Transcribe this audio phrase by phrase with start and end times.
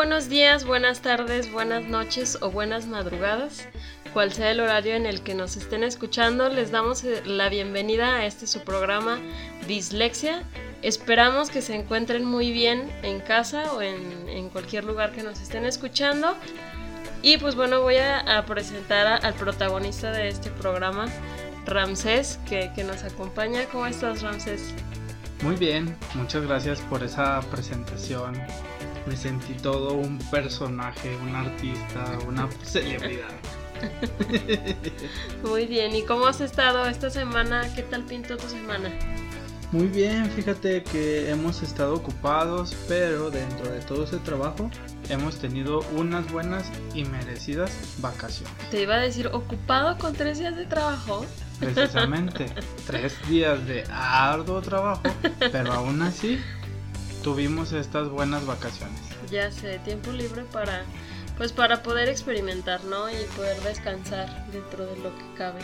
[0.00, 3.68] buenos días, buenas tardes, buenas noches o buenas madrugadas.
[4.14, 8.16] Cual sea el horario en el que nos estén escuchando, les damos eh, la bienvenida
[8.16, 9.18] a este su programa
[9.68, 10.42] Dislexia.
[10.80, 15.66] Esperamos que se encuentren muy bien en casa o en, cualquier lugar que nos estén
[15.66, 16.34] escuchando.
[17.20, 21.08] Y pues bueno, voy a, presentar al protagonista de este programa,
[21.66, 23.66] Ramsés, que, que nos acompaña.
[23.70, 24.72] ¿Cómo estás, Ramsés?
[25.42, 28.40] Muy bien, muchas gracias por esa presentación
[29.10, 33.32] me sentí todo un personaje, un artista, una celebridad.
[35.42, 37.74] Muy bien, ¿y cómo has estado esta semana?
[37.74, 38.88] ¿Qué tal pintó tu semana?
[39.72, 44.70] Muy bien, fíjate que hemos estado ocupados, pero dentro de todo ese trabajo
[45.08, 48.54] hemos tenido unas buenas y merecidas vacaciones.
[48.70, 51.26] Te iba a decir, ocupado con tres días de trabajo.
[51.58, 52.46] Precisamente,
[52.86, 55.02] tres días de arduo trabajo,
[55.50, 56.38] pero aún así
[57.22, 59.00] tuvimos estas buenas vacaciones.
[59.30, 60.84] Ya sé, tiempo libre para
[61.40, 63.08] pues para poder experimentar, ¿no?
[63.08, 65.60] Y poder descansar dentro de lo que cabe.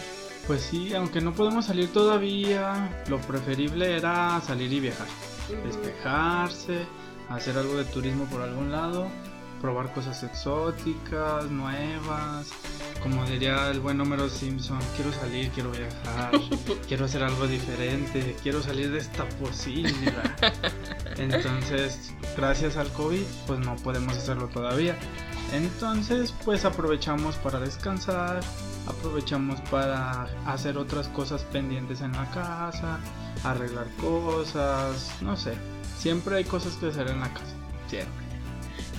[0.47, 5.07] Pues sí, aunque no podemos salir todavía, lo preferible era salir y viajar,
[5.67, 6.87] despejarse,
[7.29, 9.09] hacer algo de turismo por algún lado,
[9.61, 12.51] probar cosas exóticas, nuevas,
[13.03, 16.33] como diría el buen Homero Simpson, quiero salir, quiero viajar,
[16.89, 20.37] quiero hacer algo diferente, quiero salir de esta posibilidad.
[21.17, 24.97] Entonces, gracias al COVID, pues no podemos hacerlo todavía.
[25.53, 28.41] Entonces, pues aprovechamos para descansar,
[28.87, 32.99] aprovechamos para hacer otras cosas pendientes en la casa,
[33.45, 35.55] arreglar cosas, no sé.
[35.99, 37.55] Siempre hay cosas que hacer en la casa,
[37.89, 38.26] siempre.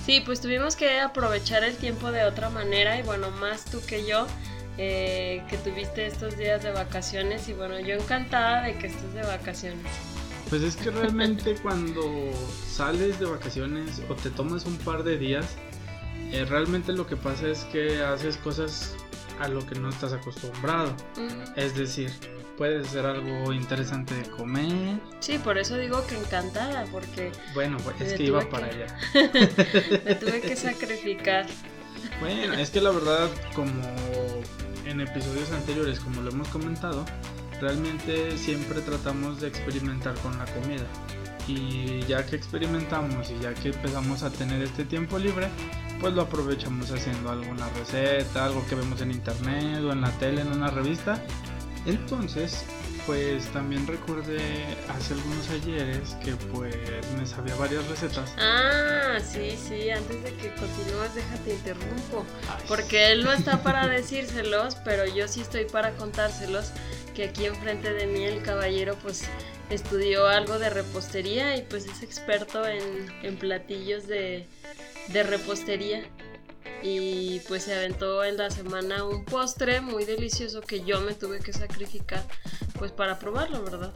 [0.08, 4.06] Sí, pues tuvimos que aprovechar el tiempo de otra manera y bueno, más tú que
[4.06, 4.26] yo,
[4.78, 9.20] eh, que tuviste estos días de vacaciones y bueno, yo encantada de que estés de
[9.20, 9.84] vacaciones.
[10.48, 12.00] Pues es que realmente cuando
[12.66, 15.44] sales de vacaciones o te tomas un par de días,
[16.32, 18.96] eh, realmente lo que pasa es que haces cosas
[19.40, 20.96] a lo que no estás acostumbrado.
[21.54, 22.10] Es decir,
[22.58, 24.98] puedes hacer algo interesante de comer.
[25.20, 27.30] Sí, por eso digo que encantada, porque...
[27.54, 28.86] Bueno, pues, es que iba para allá.
[30.04, 31.46] me tuve que sacrificar.
[32.20, 33.72] Bueno, es que la verdad, como
[34.84, 37.06] en episodios anteriores, como lo hemos comentado,
[37.60, 40.86] realmente siempre tratamos de experimentar con la comida.
[41.46, 45.48] Y ya que experimentamos y ya que empezamos a tener este tiempo libre,
[46.00, 50.42] pues lo aprovechamos haciendo alguna receta, algo que vemos en internet o en la tele,
[50.42, 51.24] en una revista
[51.88, 52.64] entonces,
[53.06, 56.76] pues también recordé hace algunos ayeres que pues
[57.18, 58.30] me sabía varias recetas.
[58.38, 62.26] Ah, sí, sí, antes de que continúes déjate interrumpo.
[62.68, 66.72] Porque él no está para decírselos, pero yo sí estoy para contárselos.
[67.14, 69.24] Que aquí enfrente de mí el caballero pues
[69.70, 74.46] estudió algo de repostería y pues es experto en, en platillos de,
[75.08, 76.04] de repostería
[76.82, 81.40] y pues se aventó en la semana un postre muy delicioso que yo me tuve
[81.40, 82.24] que sacrificar
[82.78, 83.92] pues para probarlo, ¿verdad?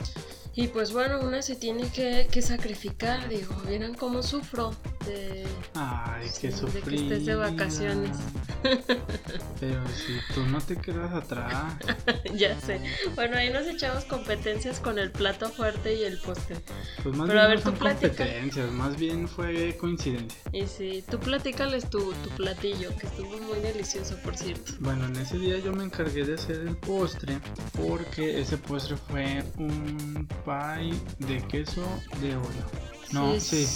[0.54, 4.74] Y pues bueno, una se tiene que, sacrificar, digo, vieran cómo sufro
[5.06, 8.18] de, Ay, qué de que estés de vacaciones.
[9.60, 11.74] Pero si tú no te quedas atrás.
[12.36, 12.82] ya sé.
[13.14, 16.56] Bueno, ahí nos echamos competencias con el plato fuerte y el postre.
[17.02, 20.38] Pues más Pero bien a ver, no competencias, más bien fue coincidencia.
[20.52, 24.72] Y sí, tú platícales tu, tu platillo, que estuvo muy delicioso, por cierto.
[24.80, 27.38] Bueno, en ese día yo me encargué de hacer el postre,
[27.74, 31.84] porque ese postre fue un pie de queso
[32.20, 32.66] de Oreo.
[33.12, 33.66] No, sí.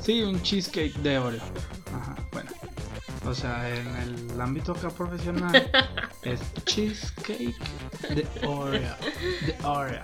[0.00, 0.22] sí.
[0.22, 1.42] un cheesecake de Oreo.
[1.94, 2.50] Ajá, bueno.
[3.24, 5.70] O sea, en el ámbito acá profesional
[6.22, 7.56] es cheesecake
[8.14, 8.96] de Oreo.
[9.46, 10.02] De Oreo.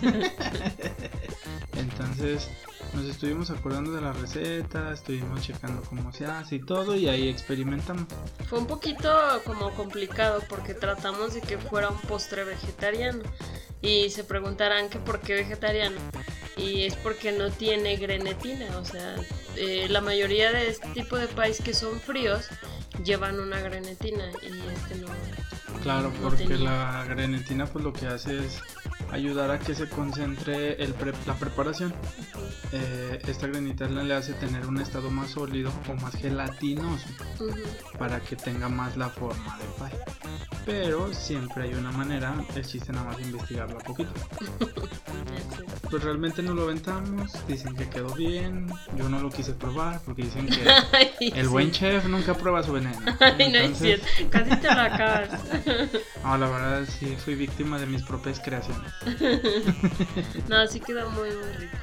[1.76, 2.48] Entonces,
[2.94, 7.28] nos estuvimos acordando de la receta, estuvimos checando cómo se hace y todo, y ahí
[7.28, 8.06] experimentamos.
[8.48, 9.10] Fue un poquito
[9.44, 13.22] como complicado porque tratamos de que fuera un postre vegetariano.
[13.80, 16.00] Y se preguntarán que por qué vegetariano.
[16.56, 18.76] Y es porque no tiene grenetina.
[18.78, 19.16] O sea,
[19.56, 22.48] eh, la mayoría de este tipo de países que son fríos
[23.04, 25.06] llevan una grenetina y este no.
[25.82, 28.60] Claro, porque la grenetina pues lo que hace es
[29.12, 30.94] ayudar a que se concentre el
[31.26, 31.94] la preparación.
[32.72, 37.08] Eh, esta grenetina le hace tener un estado más sólido o más gelatinoso
[37.98, 39.98] para que tenga más la forma de pie.
[40.66, 44.12] Pero siempre hay una manera, el chiste nada más investigarlo un poquito.
[45.90, 48.66] pues realmente no lo aventamos, dicen que quedó bien,
[48.96, 52.98] yo no lo quise probar porque dicen que el buen chef nunca prueba su veneno.
[53.20, 55.30] Ay, no es cierto, casi te lo acabas.
[56.22, 58.92] no, la verdad sí fui víctima de mis propias creaciones.
[60.48, 61.76] no, sí quedó muy muy rico.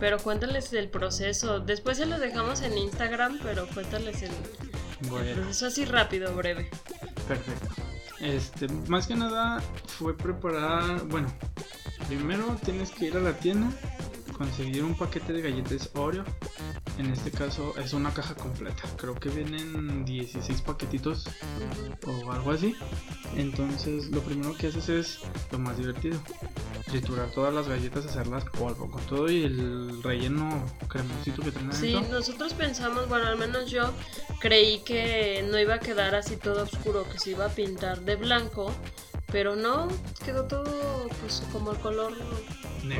[0.00, 1.60] Pero cuéntales el proceso.
[1.60, 6.68] Después se los dejamos en Instagram, pero cuéntales el, el proceso así rápido, breve.
[7.28, 7.68] Perfecto.
[8.20, 11.28] Este, más que nada fue preparar, bueno,
[12.08, 13.68] primero tienes que ir a la tienda,
[14.36, 16.24] conseguir un paquete de galletas Oreo.
[16.98, 18.82] En este caso es una caja completa.
[18.96, 21.26] Creo que vienen 16 paquetitos
[22.06, 22.76] o algo así.
[23.36, 25.18] Entonces lo primero que haces es
[25.50, 26.18] lo más divertido.
[26.86, 31.96] Triturar todas las galletas, hacerlas polvo con todo y el relleno cremosito que tiene Sí,
[32.10, 33.92] nosotros pensamos, bueno, al menos yo
[34.38, 38.14] creí que no iba a quedar así todo oscuro, que se iba a pintar de
[38.16, 38.72] blanco.
[39.32, 39.88] Pero no,
[40.24, 42.12] quedó todo pues como el color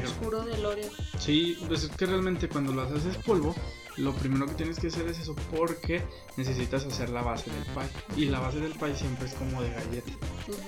[0.03, 0.91] oscuro del Oreo.
[1.19, 3.55] Sí, pues es que realmente cuando lo haces polvo,
[3.97, 6.03] lo primero que tienes que hacer es eso porque
[6.37, 8.25] necesitas hacer la base del pie.
[8.25, 10.13] Y la base del pie siempre es como de galleta.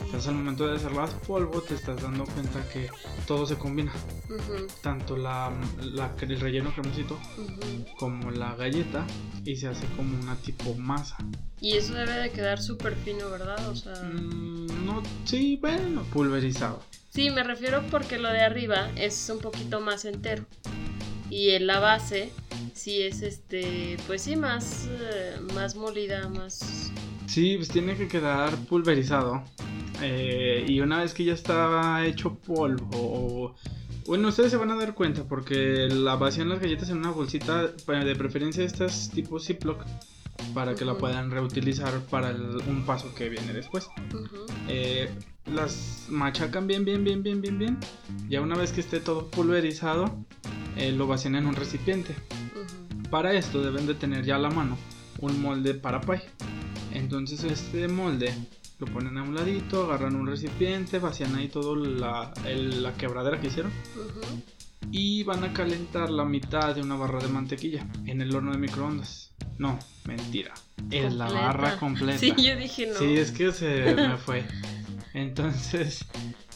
[0.05, 2.89] Entonces al momento de hacerlas polvo te estás dando cuenta que
[3.27, 3.93] todo se combina.
[4.83, 7.19] Tanto la, el relleno cremosito
[7.99, 9.07] como la galleta
[9.45, 11.17] y se hace como una tipo masa.
[11.61, 13.69] Y eso debe de quedar súper fino, ¿verdad?
[13.69, 13.95] O sea...
[13.95, 16.83] Mm, no, sí, bueno, pulverizado.
[17.11, 20.45] Sí, me refiero porque lo de arriba es un poquito más entero.
[21.31, 22.31] Y en la base
[22.73, 26.93] sí es este, pues sí, más, eh, más molida, más...
[27.27, 29.43] Sí, pues tiene que quedar pulverizado.
[30.03, 33.55] Eh, y una vez que ya estaba hecho polvo,
[34.07, 37.69] bueno, ustedes se van a dar cuenta porque la vacían las galletas en una bolsita,
[37.69, 39.85] de preferencia estas tipo Ziploc,
[40.55, 43.89] para que la puedan reutilizar para un paso que viene después.
[44.69, 45.11] Eh,
[45.47, 47.79] las machacan bien, bien, bien, bien, bien, bien.
[48.29, 50.17] Ya una vez que esté todo pulverizado,
[50.77, 52.15] eh, lo vacían en un recipiente.
[53.11, 54.77] Para esto deben de tener ya a la mano
[55.21, 56.23] un molde para pie.
[56.93, 58.35] Entonces este molde
[58.79, 63.47] lo ponen a un ladito, agarran un recipiente, vacían ahí todo la, la quebradera que
[63.47, 63.73] hicieron.
[64.91, 68.59] Y van a calentar la mitad de una barra de mantequilla en el horno de
[68.59, 69.33] microondas.
[69.59, 70.55] No, mentira.
[70.91, 72.19] Es la barra completa.
[72.19, 72.99] Sí, yo dije no.
[72.99, 74.45] Sí, es que se me fue.
[75.15, 76.05] Entonces,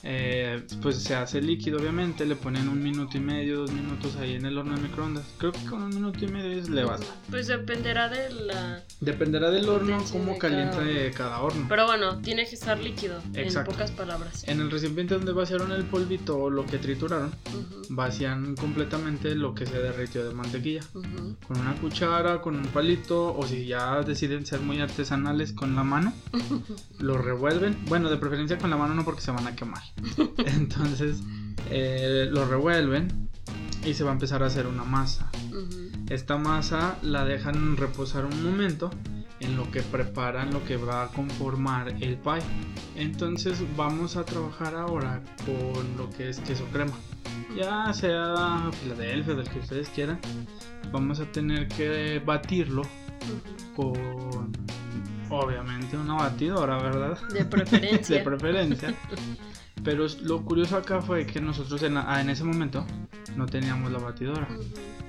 [0.02, 4.35] eh, pues se hace líquido obviamente, le ponen un minuto y medio, dos minutos ahí
[4.35, 5.25] en el horno de microondas.
[5.38, 7.06] Creo que con un minuto y medio es le basta.
[7.31, 8.82] Pues dependerá de la...
[9.00, 10.81] Dependerá del horno, cómo calienta
[11.14, 11.41] cada...
[11.41, 11.67] horno.
[11.69, 14.47] Pero bueno, tiene que estar líquido, en pocas palabras.
[14.47, 17.32] En el recipiente donde vaciaron el polvito o lo que trituraron,
[17.91, 20.82] vacían completamente lo que se derritió de mantequilla.
[20.93, 25.85] Con una cuchara, con un palito, o si ya deciden ser muy artesanales con la
[25.85, 26.12] mano,
[26.99, 27.76] lo revuelven.
[27.87, 29.82] Bueno, de preferencia con la mano no porque se van a quemar.
[30.39, 31.23] Entonces
[31.71, 33.29] eh, lo revuelven
[33.85, 35.31] y se va a empezar a hacer una masa.
[36.09, 38.91] Esta masa la dejan reposar un momento
[39.41, 42.41] en lo que preparan lo que va a conformar el pie.
[42.97, 46.93] Entonces vamos a trabajar ahora con lo que es queso crema.
[47.57, 50.21] Ya sea Filadelfia, del que ustedes quieran,
[50.93, 52.83] vamos a tener que batirlo
[53.75, 54.53] con
[55.31, 57.19] obviamente una batidora, ¿verdad?
[57.33, 58.17] De preferencia.
[58.19, 58.95] de preferencia.
[59.85, 62.85] Pero lo curioso acá fue que nosotros en, ah, ese momento
[63.37, 64.47] no teníamos la batidora.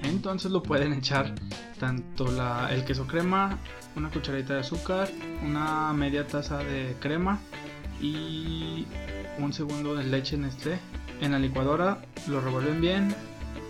[0.03, 1.35] Entonces lo pueden echar
[1.79, 2.27] tanto
[2.69, 3.57] el queso crema,
[3.95, 5.09] una cucharadita de azúcar,
[5.43, 7.39] una media taza de crema
[7.99, 8.85] y
[9.39, 10.79] un segundo de leche Nestlé.
[11.21, 13.15] En la licuadora lo revuelven bien,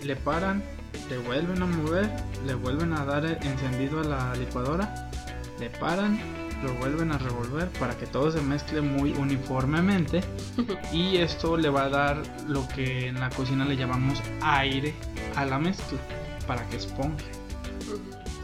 [0.03, 0.63] le paran,
[1.09, 2.09] le vuelven a mover,
[2.45, 5.09] le vuelven a dar encendido a la licuadora,
[5.59, 10.21] le paran lo vuelven a revolver para que todo se mezcle muy uniformemente.
[10.93, 14.93] Y esto le va a dar lo que en la cocina le llamamos aire
[15.35, 15.99] a la mezcla
[16.47, 17.25] para que esponje.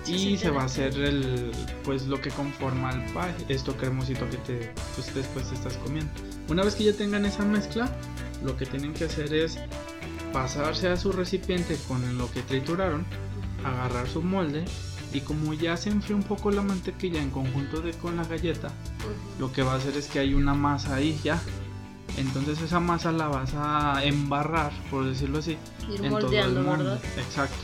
[0.06, 1.52] Y se va a hacer el
[1.84, 6.12] pues lo que conforma el pie esto cremosito que te pues, después te estás comiendo.
[6.48, 7.92] Una vez que ya tengan esa mezcla
[8.44, 9.60] lo que tienen que hacer es
[10.32, 13.06] pasarse a su recipiente con lo que trituraron
[13.64, 14.64] agarrar su molde
[15.14, 18.72] y como ya se enfrió un poco la mantequilla en conjunto de con la galleta,
[19.40, 21.42] lo que va a hacer es que hay una masa ahí ya.
[22.18, 25.58] Entonces esa masa la vas a embarrar, por decirlo así,
[26.02, 26.98] en todo el molde.
[27.18, 27.58] Exacto.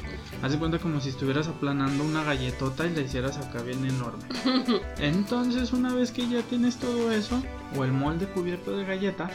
[0.43, 4.23] Haz de cuenta como si estuvieras aplanando una galletota y la hicieras acá bien enorme.
[4.97, 7.41] Entonces una vez que ya tienes todo eso,
[7.77, 9.29] o el molde cubierto de galleta,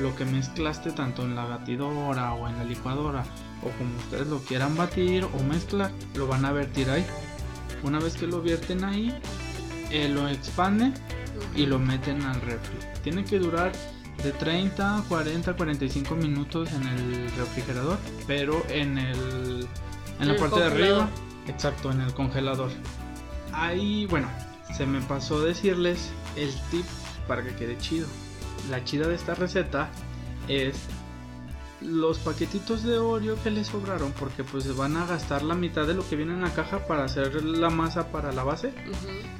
[0.00, 3.24] lo que mezclaste tanto en la batidora o en la licuadora,
[3.62, 7.04] o como ustedes lo quieran batir o mezclar, lo van a vertir ahí.
[7.82, 9.14] Una vez que lo vierten ahí,
[9.90, 10.94] eh, lo expanden
[11.54, 12.76] y lo meten al refri.
[13.02, 13.72] Tiene que durar
[14.22, 19.68] de 30, 40, 45 minutos en el refrigerador, pero en el
[20.20, 21.08] en la parte de arriba,
[21.46, 22.70] exacto, en el congelador.
[23.52, 24.28] Ahí, bueno,
[24.76, 26.84] se me pasó decirles el tip
[27.28, 28.06] para que quede chido.
[28.70, 29.88] La chida de esta receta
[30.48, 30.76] es
[31.80, 35.94] los paquetitos de Oreo que les sobraron, porque pues van a gastar la mitad de
[35.94, 38.72] lo que viene en la caja para hacer la masa para la base.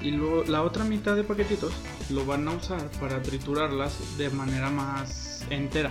[0.01, 1.73] Y luego la otra mitad de paquetitos
[2.11, 5.91] lo van a usar para triturarlas de manera más entera,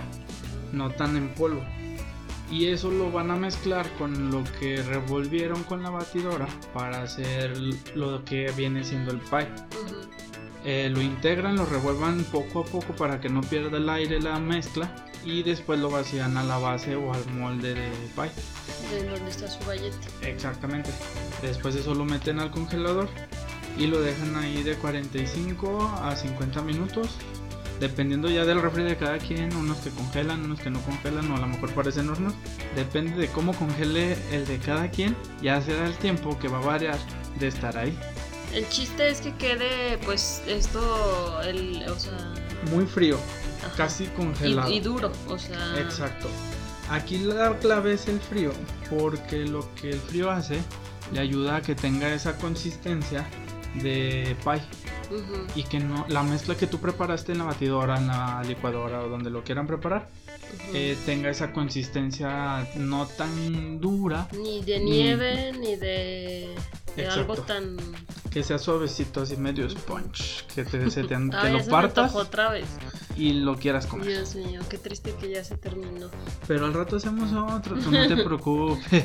[0.72, 1.62] no tan en polvo.
[2.50, 7.58] Y eso lo van a mezclar con lo que revolvieron con la batidora para hacer
[7.94, 9.48] lo que viene siendo el pie.
[10.64, 14.38] Eh, lo integran, lo revuelvan poco a poco para que no pierda el aire la
[14.40, 14.90] mezcla
[15.24, 18.30] y después lo vacían a la base o al molde de pie.
[18.90, 19.96] De donde está su galleta.
[20.22, 20.90] Exactamente.
[21.42, 23.08] Después eso lo meten al congelador
[23.78, 27.10] y lo dejan ahí de 45 a 50 minutos.
[27.80, 31.36] Dependiendo ya del refri de cada quien, unos que congelan, unos que no congelan o
[31.36, 32.34] a lo mejor parecen hornos.
[32.74, 36.62] Depende de cómo congele el de cada quien, ya será el tiempo que va a
[36.62, 36.98] variar
[37.38, 37.96] de estar ahí.
[38.52, 42.34] El chiste es que quede pues esto, el, o sea...
[42.72, 43.18] Muy frío,
[43.76, 44.70] casi congelado.
[44.70, 45.78] Y, duro, o sea...
[45.78, 46.28] Exacto.
[46.90, 48.52] Aquí la clave es el frío,
[48.90, 50.58] porque lo que el frío hace
[51.12, 53.26] le ayuda a que tenga esa consistencia
[53.82, 54.62] de pie.
[55.54, 59.08] Y que no la mezcla que tú preparaste en la batidora, en la licuadora o
[59.08, 60.10] donde lo quieran preparar,
[60.74, 64.28] eh, tenga esa consistencia no tan dura.
[64.32, 66.54] Ni de nieve, ni, de,
[67.06, 67.76] algo tan...
[68.30, 70.44] Que sea suavecito, así medio sponge.
[70.54, 71.18] Que te, se te,
[71.50, 72.14] lo partas.
[72.14, 72.66] otra vez.
[73.16, 74.06] Y lo quieras comer.
[74.06, 76.08] Dios mío, qué triste que ya se terminó.
[76.46, 79.04] Pero al rato hacemos otro, tú no te preocupes.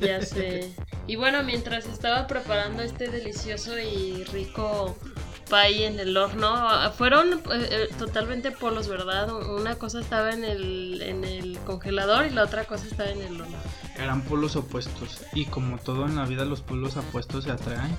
[0.00, 0.72] ya sé.
[1.06, 4.96] Y bueno, mientras estaba preparando este delicioso y rico
[5.50, 6.92] pie en el horno.
[6.92, 7.38] Fueron eh,
[7.70, 9.34] eh, totalmente polos, ¿verdad?
[9.34, 13.40] Una cosa estaba en el, en el congelador y la otra cosa estaba en el
[13.40, 13.56] horno.
[13.98, 15.20] Eran polos opuestos.
[15.34, 17.94] Y como todo en la vida, los polos opuestos se atraen.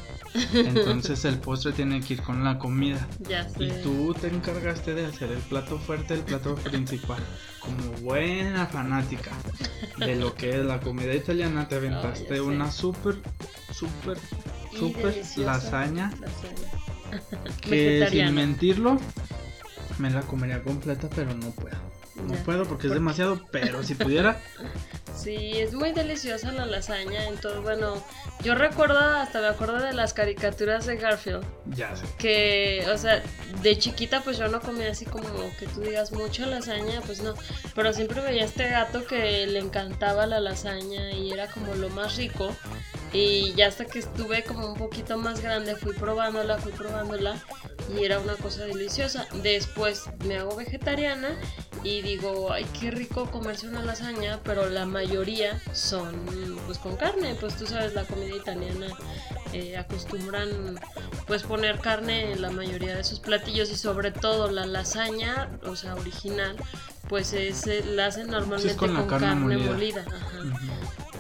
[0.53, 3.08] Entonces el postre tiene que ir con la comida.
[3.29, 3.65] Ya sé.
[3.65, 7.22] Y tú te encargaste de hacer el plato fuerte, el plato principal.
[7.60, 9.31] Como buena fanática
[9.98, 13.15] de lo que es la comida italiana, te aventaste una súper,
[13.72, 14.17] súper,
[14.74, 16.12] súper lasaña
[17.62, 19.00] que sin mentirlo,
[19.98, 21.91] me la comería completa, pero no puedo.
[22.15, 24.39] No puedo porque es demasiado, pero si pudiera.
[25.15, 27.27] Sí, es muy deliciosa la lasaña.
[27.27, 28.03] Entonces, bueno,
[28.44, 31.44] yo recuerdo, hasta me acuerdo de las caricaturas de Garfield.
[31.68, 32.06] Ya sé.
[32.18, 33.24] Que, o sea,
[33.62, 35.27] de chiquita, pues yo no comía así como
[35.58, 37.34] que tú digas mucho lasaña, pues no.
[37.75, 42.18] Pero siempre veía este gato que le encantaba la lasaña y era como lo más
[42.18, 42.56] rico.
[43.13, 47.36] Y ya hasta que estuve como un poquito más grande, fui probándola, fui probándola
[47.94, 49.27] y era una cosa deliciosa.
[49.44, 51.36] Después me hago vegetariana
[51.84, 56.15] y digo, ay, qué rico comerse una lasaña, pero la mayoría son
[56.65, 58.88] pues con carne, pues tú sabes, la comida italiana
[59.51, 60.80] eh, acostumbran
[61.27, 65.75] pues poner carne en la mayoría de sus platillos y sobre todo la lasaña, o
[65.75, 66.56] sea, original,
[67.10, 70.06] pues es, eh, la hacen normalmente con, carne, molida.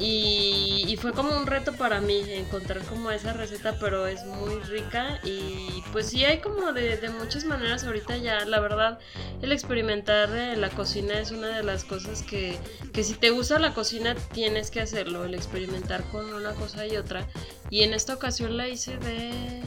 [0.03, 5.19] Y, fue como un reto para mí encontrar como esa receta, pero es muy rica
[5.23, 8.99] y pues sí hay como de, muchas maneras ahorita ya, la verdad,
[9.41, 12.59] el experimentar la cocina es una de las cosas que,
[12.93, 16.97] que si te gusta la cocina tienes que hacerlo, el experimentar con una cosa y
[16.97, 17.27] otra.
[17.69, 19.61] Y en esta ocasión la hice de...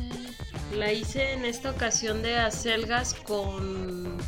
[0.76, 4.18] La hice en esta ocasión de acelgas con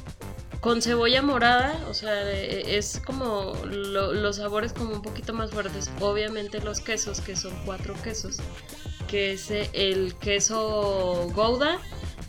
[0.67, 5.89] con cebolla morada, o sea, e, es como los sabores como un poquito más fuertes.
[6.01, 8.39] Obviamente los quesos, que son cuatro quesos,
[9.07, 11.79] que es el queso Gouda,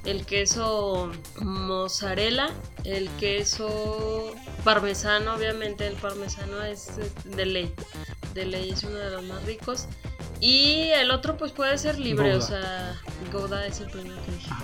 [0.06, 2.52] el queso mozzarella,
[2.84, 6.92] el queso parmesano, obviamente el parmesano es
[7.24, 7.74] de ley,
[8.36, 9.88] de ley es uno de los más ricos.
[10.42, 13.02] Y el otro pues puede ser libre, o sea,
[13.34, 14.50] Gouda es el primero que dije.
[14.52, 14.64] Ah,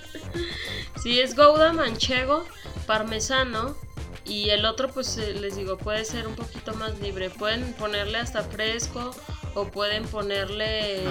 [1.02, 2.44] Sí, es Gouda, manchego,
[2.86, 3.74] parmesano.
[4.26, 7.30] Y el otro, pues eh, les digo, puede ser un poquito más libre.
[7.30, 9.10] Pueden ponerle hasta fresco
[9.54, 11.04] o pueden ponerle.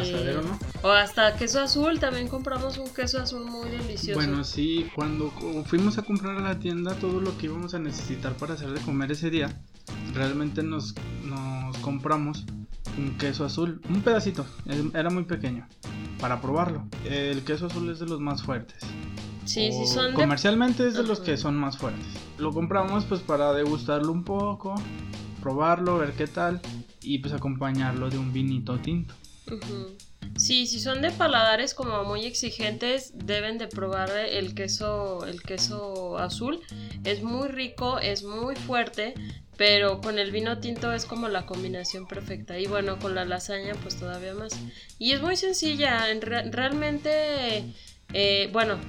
[0.44, 0.60] ¿no?
[0.84, 2.00] O hasta queso azul.
[2.00, 4.20] También compramos un queso azul muy delicioso.
[4.20, 5.32] Bueno, sí, cuando
[5.66, 8.82] fuimos a comprar a la tienda todo lo que íbamos a necesitar para hacer de
[8.82, 9.60] comer ese día,
[10.14, 12.46] realmente nos, nos compramos
[12.98, 14.46] un queso azul, un pedacito,
[14.94, 15.68] era muy pequeño,
[16.20, 16.86] para probarlo.
[17.06, 18.84] El queso azul es de los más fuertes.
[19.46, 22.06] Sí, sí son Comercialmente es de los que son más fuertes.
[22.38, 24.76] Lo compramos pues para degustarlo un poco,
[25.42, 26.62] probarlo, ver qué tal
[27.02, 29.14] y pues acompañarlo de un vinito tinto.
[30.38, 36.18] Sí, si son de paladares como muy exigentes, deben de probar el queso, el queso
[36.18, 36.60] azul.
[37.04, 39.16] Es muy rico, es muy fuerte,
[39.60, 42.58] pero con el vino tinto es como la combinación perfecta.
[42.58, 44.54] Y bueno, con la lasaña pues todavía más.
[45.00, 46.08] Y es muy sencilla,
[46.50, 47.66] realmente,
[48.14, 48.80] eh, bueno,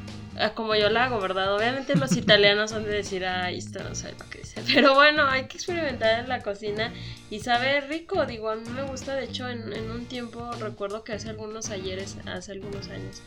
[0.54, 1.56] como yo la hago, ¿verdad?
[1.56, 4.62] Obviamente los italianos han de decir, ay, esto no sabe que dice.
[4.72, 6.92] Pero bueno, hay que experimentar en la cocina
[7.30, 8.24] y sabe rico.
[8.24, 12.16] Digo, a mí me gusta, de hecho, en, un tiempo, recuerdo que hace algunos ayeres,
[12.26, 13.22] hace algunos años,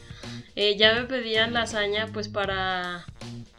[0.56, 3.06] eh, ya me pedían lasaña pues para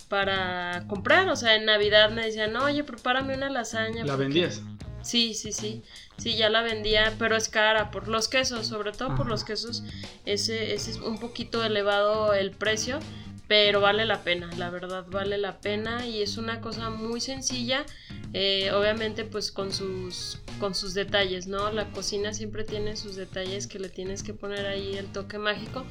[0.04, 4.04] para comprar, o sea, en Navidad me decían, oye, prepárame una lasaña.
[4.04, 4.62] ¿La vendías?
[5.02, 5.82] Sí, sí, sí.
[6.16, 9.82] Sí, ya la vendía, pero es cara por los quesos, sobre todo por los quesos.
[10.24, 13.00] Ese, ese es un poquito elevado el precio
[13.46, 17.84] pero vale la pena, la verdad vale la pena y es una cosa muy sencilla,
[18.32, 21.70] eh, obviamente pues con sus, con sus detalles, ¿no?
[21.70, 25.84] La cocina siempre tiene sus detalles que le tienes que poner ahí el toque mágico,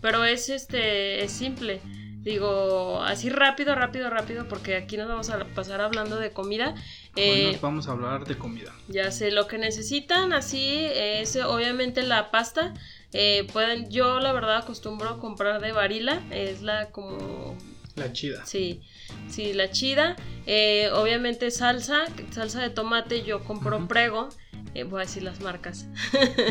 [0.00, 1.80] pero es este, es simple.
[2.22, 6.74] Digo, así rápido, rápido, rápido, porque aquí nos vamos a pasar hablando de comida.
[7.16, 8.74] Eh, nos vamos a hablar de comida.
[8.88, 12.74] Ya sé, lo que necesitan así es obviamente la pasta.
[13.12, 17.56] Eh, pueden, yo la verdad acostumbro comprar de varila, es la como...
[17.96, 18.46] La chida.
[18.46, 18.82] Sí,
[19.28, 20.16] sí, la chida.
[20.46, 24.28] Eh, obviamente salsa, salsa de tomate, yo compro prego.
[24.74, 25.88] Eh, voy a decir las marcas.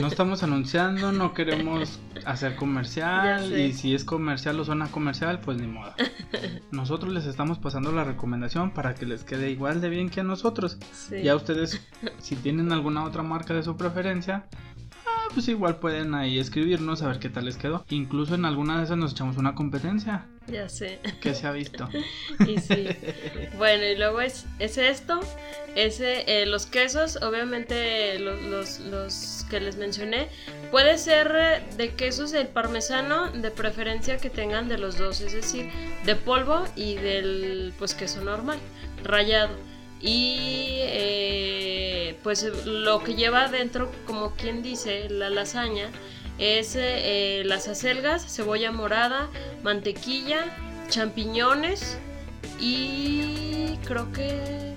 [0.01, 5.57] No estamos anunciando, no queremos hacer comercial y si es comercial o zona comercial, pues
[5.57, 5.93] ni modo.
[6.71, 10.23] Nosotros les estamos pasando la recomendación para que les quede igual de bien que a
[10.23, 10.77] nosotros.
[11.23, 11.81] Ya ustedes,
[12.19, 14.47] si tienen alguna otra marca de su preferencia,
[15.33, 17.85] pues igual pueden ahí escribirnos a ver qué tal les quedó.
[17.89, 20.25] Incluso en alguna de esas nos echamos una competencia.
[20.47, 20.99] Ya sé.
[21.21, 21.87] Que se ha visto.
[22.47, 22.87] y sí.
[23.57, 25.19] Bueno, y luego es, es esto.
[25.75, 30.27] Ese, eh, los quesos, obviamente los, los, que les mencioné.
[30.71, 35.69] Puede ser de quesos el parmesano, de preferencia que tengan de los dos, es decir,
[36.05, 38.57] de polvo y del pues queso normal,
[39.03, 39.69] rallado
[40.01, 45.89] y eh, pues lo que lleva dentro, como quien dice, la lasaña,
[46.37, 49.29] es eh, las acelgas, cebolla morada,
[49.61, 50.45] mantequilla,
[50.89, 51.97] champiñones
[52.59, 54.75] y creo que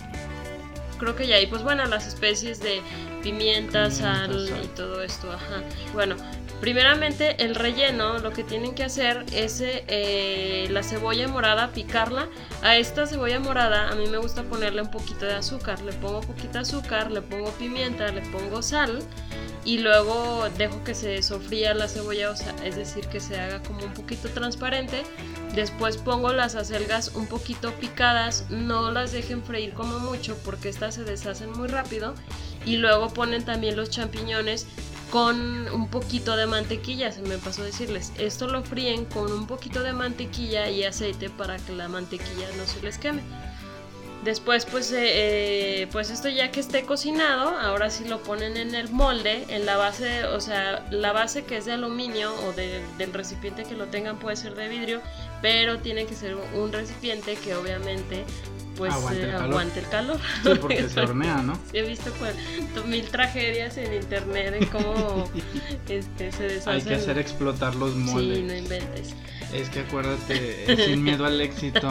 [0.98, 2.80] creo que ya y pues bueno las especies de
[3.22, 5.62] pimienta, sal y todo esto, ajá.
[5.94, 6.16] Bueno,
[6.62, 12.28] Primeramente el relleno lo que tienen que hacer es eh, la cebolla morada picarla.
[12.62, 15.80] A esta cebolla morada a mí me gusta ponerle un poquito de azúcar.
[15.80, 19.00] Le pongo poquito azúcar, le pongo pimienta, le pongo sal
[19.64, 23.60] y luego dejo que se sofría la cebolla, o sea, es decir, que se haga
[23.64, 25.02] como un poquito transparente.
[25.56, 30.94] Después pongo las acelgas un poquito picadas, no las dejen freír como mucho porque estas
[30.94, 32.14] se deshacen muy rápido.
[32.64, 34.68] Y luego ponen también los champiñones
[35.12, 38.14] con un poquito de mantequilla, se me pasó a decirles.
[38.16, 42.66] Esto lo fríen con un poquito de mantequilla y aceite para que la mantequilla no
[42.66, 43.20] se les queme.
[44.24, 48.74] Después, pues, eh, eh, pues esto ya que esté cocinado, ahora sí lo ponen en
[48.74, 53.12] el molde, en la base, o sea, la base que es de aluminio o del
[53.12, 55.02] recipiente que lo tengan puede ser de vidrio,
[55.42, 58.24] pero tiene que ser un recipiente que obviamente
[58.76, 60.18] pues aguante, el, calor.
[60.42, 61.58] Sí, porque se hornea, ¿no?
[61.72, 62.10] He visto
[62.86, 65.28] mil tragedias en internet de cómo
[65.88, 66.72] este, se deshacen.
[66.72, 68.38] Hay que hacer explotar los moldes.
[68.38, 69.14] Sí, no inventes.
[69.52, 71.88] Es que acuérdate, sin miedo al éxito,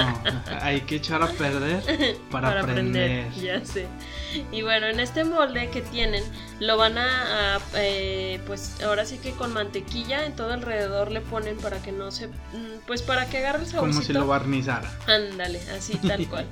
[0.61, 3.31] hay que echar a perder para, aprender.
[3.33, 3.87] Ya sé.
[4.51, 6.23] Y bueno, en este molde que tienen,
[6.59, 11.57] lo van a, eh, pues ahora sí que con mantequilla en todo alrededor le ponen
[11.57, 13.97] para que no se, mm, pues para que agarre el saborcito.
[13.97, 14.91] Como si lo barnizara.
[15.05, 16.47] Ándale, así tal cual.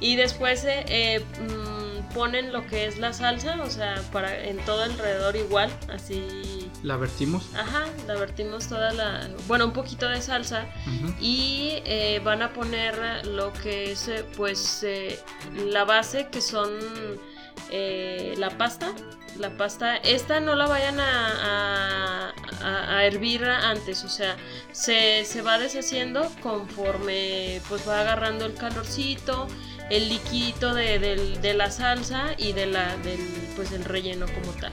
[0.00, 4.58] Y después eh, eh mm, ponen lo que es la salsa, o sea, para en
[4.64, 6.70] todo alrededor igual, así.
[6.82, 7.54] ¿La vertimos?
[7.54, 10.66] Ajá, la vertimos toda la, bueno, un poquito de salsa
[11.20, 14.84] y eh, van a poner lo que es, eh, pues,
[15.54, 16.70] la base que son
[17.70, 18.92] la pasta.
[19.38, 24.34] La pasta, esta no la vayan a, a, hervir antes, o sea,
[24.72, 29.46] se, se va deshaciendo conforme pues va agarrando el calorcito
[29.90, 33.20] el liquidito de, la salsa y de la, del,
[33.54, 34.72] pues, el relleno como tal.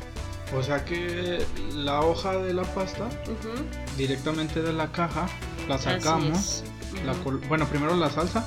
[0.55, 3.09] O sea que la hoja de la pasta,
[3.97, 5.27] directamente de la caja,
[5.67, 6.63] la sacamos.
[7.47, 8.45] bueno, primero la salsa,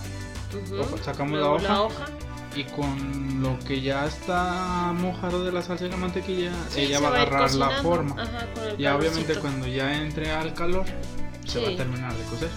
[1.02, 2.07] sacamos la hoja,
[2.55, 7.09] y con lo que ya está mojado de la salsa y la mantequilla, ella va
[7.09, 8.16] a agarrar la forma.
[8.79, 10.87] y obviamente cuando ya entre al calor,
[11.46, 12.48] se va a terminar de cocer.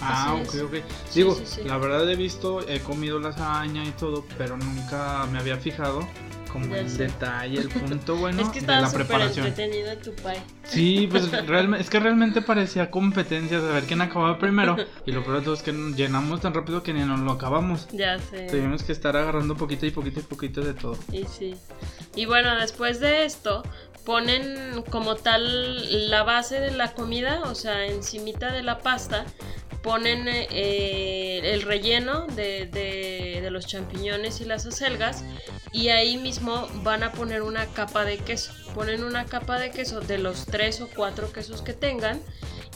[0.00, 0.74] ah, ok, ok.
[1.14, 6.06] Digo, la verdad he visto, he comido lasaña y todo, pero nunca me había fijado
[6.52, 9.46] como el detalle, el punto bueno es que de la preparación.
[9.46, 10.42] entretenido tu pie.
[10.64, 14.76] Sí, pues realmente, es que realmente parecía competencia de ver quién acababa primero.
[15.06, 17.88] Y lo peor de todo es que llenamos tan rápido que ni nos lo acabamos.
[17.92, 18.46] Ya sé.
[18.46, 20.98] Tuvimos que estar agarrando poquito y poquito y poquito de todo.
[21.12, 21.54] Y sí.
[22.14, 23.62] Y bueno, después de esto,
[24.04, 29.24] ponen como tal la base de la comida, o sea, encimita de la pasta,
[29.82, 35.24] ponen eh, el relleno de, de, de, los champiñones y las acelgas
[35.72, 38.52] y ahí mismo van a poner una capa de queso.
[38.74, 42.20] Ponen una capa de queso de los tres o cuatro quesos que tengan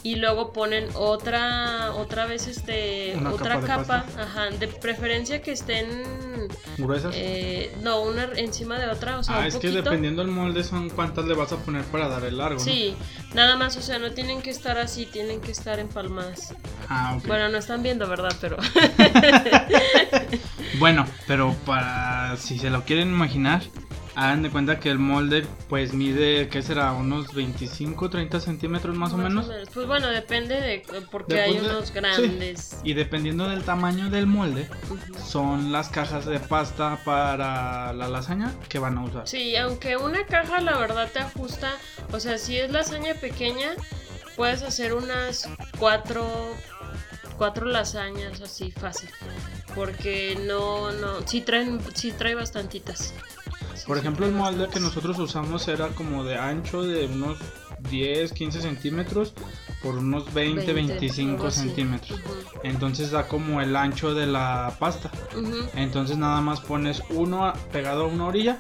[0.05, 6.05] y luego ponen otra otra vez este otra capa, de ajá, de preferencia que estén
[6.77, 10.63] gruesas eh, no una encima de otra o sea ah es que dependiendo del molde
[10.63, 12.95] son cuántas le vas a poner para dar el largo sí
[13.33, 16.55] nada más o sea no tienen que estar así tienen que estar empalmadas.
[16.89, 17.27] Ah ok.
[17.27, 18.59] Bueno no están viendo verdad pero
[20.79, 23.63] bueno pero para si se lo quieren imaginar
[24.17, 26.93] Hagan de cuenta que el molde pues mide, ¿qué será?
[26.93, 29.51] Unos 25, 30 centímetros más, o, menos.
[29.73, 32.79] Pues bueno, depende de, porque hay unos grandes.
[32.85, 34.69] Y dependiendo del tamaño del molde,
[35.25, 39.27] son las cajas de pasta para la lasaña que van a usar.
[39.27, 41.73] Sí, aunque una caja la verdad te ajusta,
[42.13, 43.71] o sea, si es lasaña pequeña,
[44.37, 45.49] puedes hacer unas
[45.79, 46.55] cuatro
[47.37, 49.11] cuatro lasañas así fácil
[49.75, 53.13] porque no no sí traen sí trae bastantitas
[53.87, 57.39] por ejemplo, el molde que nosotros usamos era como de ancho de unos
[57.91, 59.35] 10, 15 centímetros
[59.83, 62.21] por unos 20, 25 centímetros.
[62.63, 65.11] Entonces da como el ancho de la pasta.
[65.75, 68.59] Entonces nada más pones uno pegado a una orilla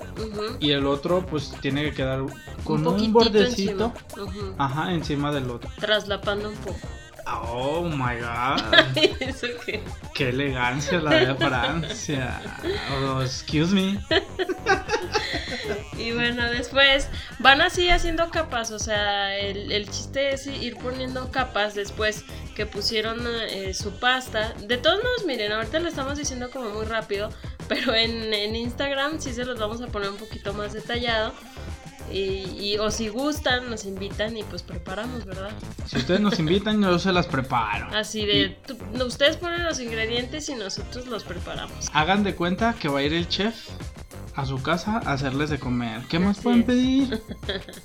[0.60, 2.24] y el otro pues tiene que quedar
[2.64, 4.54] con un, bordecito encima.
[4.58, 5.70] Ajá, encima del otro.
[5.80, 6.78] Traslapando un poco.
[7.26, 8.60] Oh my god.
[9.20, 9.82] ¿Eso qué?
[10.14, 12.40] Qué elegancia la de Francia.
[12.92, 13.98] Oh, excuse me.
[15.98, 17.08] y bueno, después
[17.38, 18.70] van así haciendo capas.
[18.70, 24.52] O sea, el, chiste es ir poniendo capas después que pusieron eh, su pasta.
[24.60, 27.30] De todos modos, miren, ahorita lo estamos diciendo como muy rápido.
[27.68, 31.32] Pero en, en Instagram sí se los vamos a poner un poquito más detallado.
[32.12, 35.50] Y, o si gustan, nos invitan y pues preparamos, ¿verdad?
[35.86, 37.88] Si ustedes nos invitan, yo se las preparo.
[37.94, 38.56] Así de,
[39.04, 41.90] ustedes ponen los ingredientes y nosotros los preparamos.
[41.92, 43.54] Hagan de cuenta que va a ir el chef
[44.34, 46.02] a su casa a hacerles de comer.
[46.08, 47.22] ¿Qué más pueden pedir?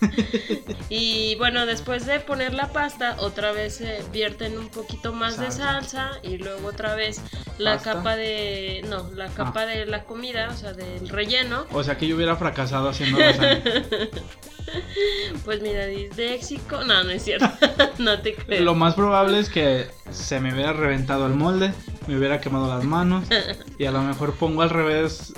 [0.90, 5.52] y bueno, después de poner la pasta, otra vez se vierten un poquito más de
[5.52, 7.22] salsa y luego otra vez
[7.58, 11.66] la capa de no, la capa de la comida, o sea, del relleno.
[11.72, 13.62] O sea, que yo hubiera fracasado haciendo lasaña.
[15.46, 16.84] Pues mira, disléxico.
[16.84, 17.50] No, no es cierto.
[17.98, 18.64] no te creo.
[18.64, 21.74] Lo más probable es que se me hubiera reventado el molde,
[22.08, 23.26] me hubiera quemado las manos
[23.78, 25.34] y a lo mejor pongo al revés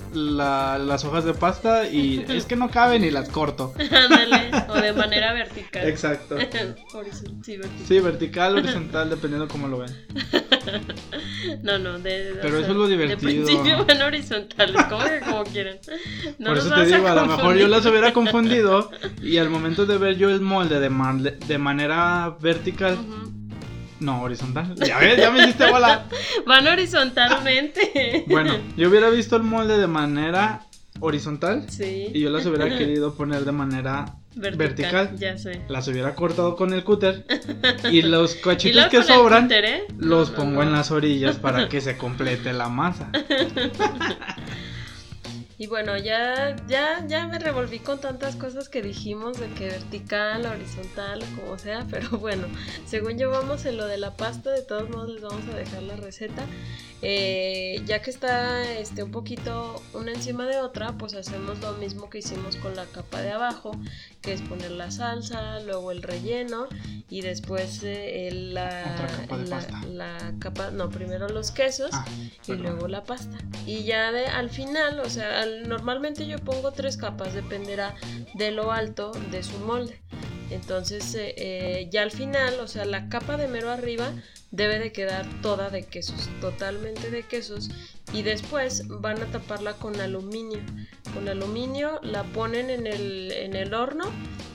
[1.02, 3.74] las hojas de pasta y es que no caben y las corto.
[3.92, 5.88] Ándale, o de manera vertical.
[5.88, 6.38] Exacto.
[6.40, 7.86] sí, vertical.
[7.88, 9.92] Sí, vertical, horizontal, dependiendo cómo lo ven.
[11.64, 13.32] No, no, de, Pero eso es lo divertido.
[13.32, 15.80] De principio van horizontales, como que como quieran.
[16.44, 19.98] Por eso te digo, a, lo mejor yo las hubiera confundido y al momento de
[19.98, 22.98] ver yo el molde de, de manera vertical,
[24.00, 24.76] no, horizontal.
[24.76, 26.06] Ya ves, ya me hiciste bola.
[26.46, 28.26] Van horizontalmente.
[28.28, 30.66] Bueno, yo hubiera visto el molde de manera
[31.02, 31.66] horizontal.
[31.70, 32.10] Sí.
[32.14, 35.18] Y yo las hubiera querido poner de manera vertical.
[35.18, 35.62] Ya sé.
[35.68, 37.26] Las hubiera cortado con el cúter.
[37.92, 39.84] Y los cachitos que sobran ¿eh?
[39.98, 43.12] los pongo en las orillas para que se complete la masa.
[45.62, 50.44] Y bueno, ya, ya, ya me revolví con tantas cosas que dijimos de que vertical,
[50.48, 52.48] horizontal, como sea, pero bueno,
[52.88, 55.84] según yo vamos en lo de la pasta, de todos modos les vamos a dejar
[55.84, 56.48] la receta.
[57.04, 62.10] Eh, ya que está este, un poquito una encima de otra, pues hacemos lo mismo
[62.10, 63.72] que hicimos con la capa de abajo,
[64.22, 66.68] que es poner la salsa, luego el relleno
[67.10, 69.28] y después eh, la,
[69.92, 72.06] la, capa, no, primero los quesos ah,
[72.48, 73.38] y luego la pasta.
[73.66, 77.96] Y ya de, al final, o sea, normalmente yo pongo tres capas, dependerá
[78.36, 80.00] de lo alto de su molde.
[80.52, 84.14] Entonces, eh, ya al final, o sea, la capa de mero arriba
[84.52, 87.70] debe de quedar toda de quesos, totalmente de quesos
[88.12, 90.60] y después van a taparla con aluminio.
[91.14, 94.06] Con aluminio la ponen en el, en el horno,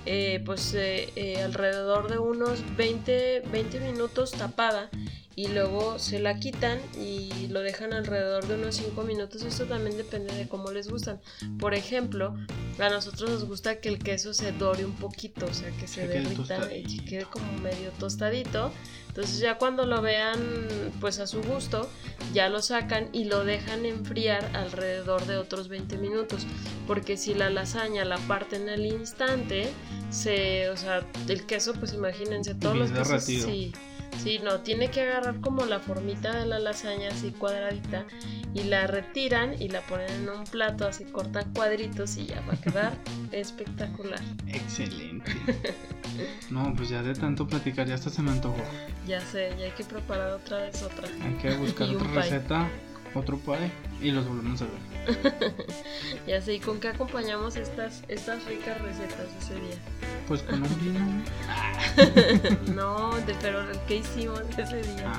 [0.06, 4.88] eh, pues eh, eh, alrededor de unos 20, 20 minutos tapada
[5.34, 9.42] y luego se la quitan y lo dejan alrededor de unos 5 minutos.
[9.42, 11.20] Esto también depende de cómo les gustan.
[11.58, 12.36] Por ejemplo,
[12.78, 16.06] a nosotros nos gusta que el queso se dore un poquito, o sea, que se
[16.06, 18.72] derrita y que quede como medio tostadito.
[19.16, 20.38] Entonces ya cuando lo vean
[21.00, 21.88] pues a su gusto,
[22.34, 26.46] ya lo sacan y lo dejan enfriar alrededor de otros 20 minutos.
[26.86, 29.70] Porque si la lasaña la parten al instante,
[30.10, 33.72] se, o sea, el queso pues imagínense todos los quesos, sí,
[34.22, 38.06] Sí, no, tiene que agarrar como la formita de la lasaña así cuadradita
[38.54, 42.54] y la retiran y la ponen en un plato, así cortan cuadritos y ya va
[42.54, 42.98] a quedar
[43.32, 44.20] espectacular.
[44.48, 45.32] Excelente.
[46.50, 48.62] no, pues ya de tanto platicar ya hasta se me antojó.
[49.06, 51.08] Ya sé, ya hay que preparar otra vez otra.
[51.22, 52.68] Hay que buscar otra receta,
[53.14, 55.54] otro pie y los volvemos a ver.
[56.26, 59.78] ya sé, ¿y con qué acompañamos estas, estas ricas recetas ese día?
[60.26, 61.00] Pues con un vino.
[62.74, 65.12] no, de, pero ¿qué hicimos ese día?
[65.12, 65.18] Ah,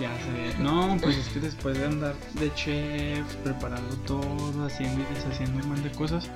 [0.00, 0.62] ya sé.
[0.62, 5.68] No, pues es que después de andar de chef, preparando todo, haciendo y deshaciendo un
[5.68, 6.30] montón de cosas,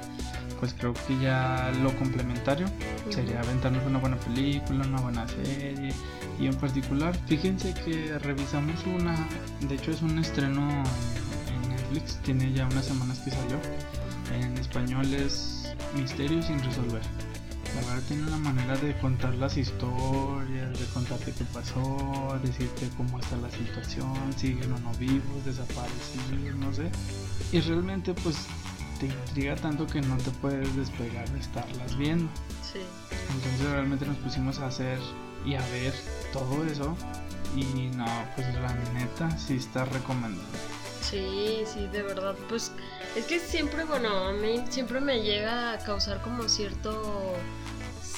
[0.58, 2.66] pues creo que ya lo complementario
[3.08, 5.92] sería aventarnos una buena película, una buena serie.
[6.38, 9.16] Y en particular, fíjense que revisamos una,
[9.60, 10.84] de hecho es un estreno
[11.48, 13.58] en Netflix, tiene ya unas semanas que salió.
[14.34, 17.02] En español es Misterio sin resolver.
[17.74, 23.18] La verdad tiene una manera de contar las historias, de contarte qué pasó, decirte cómo
[23.18, 26.90] está la situación, siguen o no vivos, desaparecidos, no sé.
[27.52, 28.36] Y realmente pues
[28.98, 32.28] te intriga tanto que no te puedes despegar de estarlas viendo.
[32.62, 32.80] Sí.
[33.34, 34.98] Entonces realmente nos pusimos a hacer
[35.44, 35.94] y a ver
[36.32, 36.96] todo eso
[37.56, 38.06] y no,
[38.36, 40.69] pues la neta sí está recomendado.
[41.02, 42.34] Sí, sí, de verdad.
[42.48, 42.72] Pues
[43.16, 47.34] es que siempre, bueno, a mí siempre me llega a causar como cierto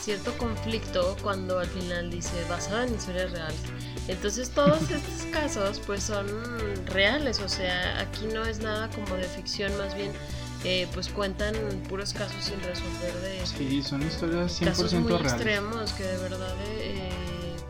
[0.02, 3.60] cierto conflicto cuando al final dice basada en historias reales.
[4.08, 6.26] Entonces todos estos casos pues son
[6.86, 10.10] reales, o sea, aquí no es nada como de ficción, más bien
[10.64, 11.54] eh, pues cuentan
[11.88, 13.46] puros casos sin resolver de...
[13.46, 15.32] Sí, son historias 100% casos muy reales.
[15.32, 17.10] extremos que de verdad eh,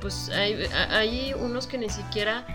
[0.00, 2.46] pues hay, hay unos que ni siquiera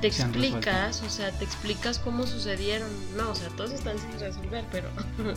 [0.00, 2.88] te explicas, o sea, te explicas cómo sucedieron.
[3.16, 4.88] No, o sea, todos están sin resolver, pero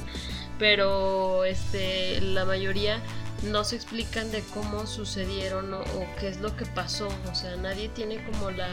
[0.60, 3.02] pero este la mayoría
[3.44, 7.10] no se explican de cómo sucedieron o, o, qué es lo que pasó.
[7.32, 8.70] O sea, nadie tiene como la,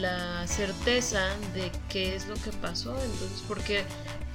[0.00, 2.90] la certeza de qué es lo que pasó.
[3.02, 3.84] Entonces, porque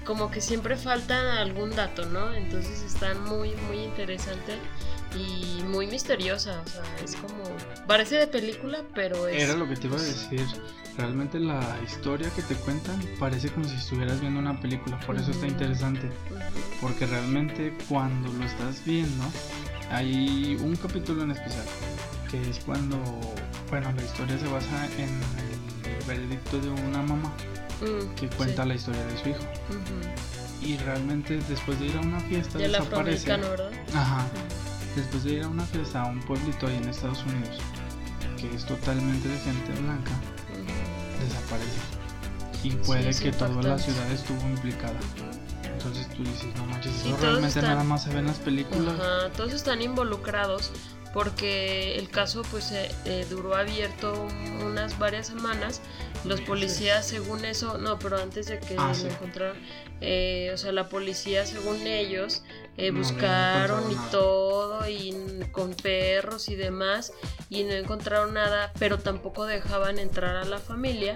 [0.06, 2.34] como que siempre falta algún dato, ¿no?
[2.34, 4.54] Entonces están muy, muy interesante
[5.16, 6.62] y muy misteriosa.
[6.66, 7.44] O sea, es como.
[7.88, 9.42] Parece de película, pero es.
[9.44, 10.46] Era lo que te iba a decir.
[10.98, 15.00] Realmente la historia que te cuentan parece como si estuvieras viendo una película.
[15.02, 16.10] Por eso está interesante.
[16.82, 19.24] Porque realmente cuando lo estás viendo,
[19.92, 21.66] hay un capítulo en especial.
[22.30, 22.98] Que es cuando.
[23.70, 27.32] Bueno, la historia se basa en el veredicto de una mamá
[28.20, 28.70] que cuenta sí.
[28.70, 29.44] la historia de su hijo.
[29.70, 30.68] Uh -huh.
[30.68, 33.30] Y realmente después de ir a una fiesta de desaparece.
[33.30, 33.72] ¿verdad?
[33.94, 34.26] Ajá.
[34.26, 34.69] Uh -huh.
[34.96, 37.58] Después de ir a una fiesta a un pueblito ahí en Estados Unidos,
[38.38, 41.24] que es totalmente de gente blanca, uh -huh.
[41.24, 41.80] desaparece.
[42.64, 45.00] Y puede sí, que toda la ciudad estuvo implicada.
[45.64, 47.64] Entonces tú dices, no manches, eso realmente están...
[47.66, 48.96] nada más se ve en las películas.
[49.00, 50.72] Ajá, todos están involucrados
[51.14, 54.28] porque el caso pues eh, eh, duró abierto
[54.64, 55.82] unas varias semanas
[56.24, 59.08] los policías según eso no pero antes de que Ah, lo sí.
[59.08, 59.58] encontraron
[60.02, 62.44] eh, o sea la policía según ellos
[62.78, 64.10] eh, No, buscaron y nada.
[64.12, 65.14] todo y
[65.52, 67.12] con perros y demás
[67.50, 71.16] y no encontraron nada pero tampoco dejaban entrar a la familia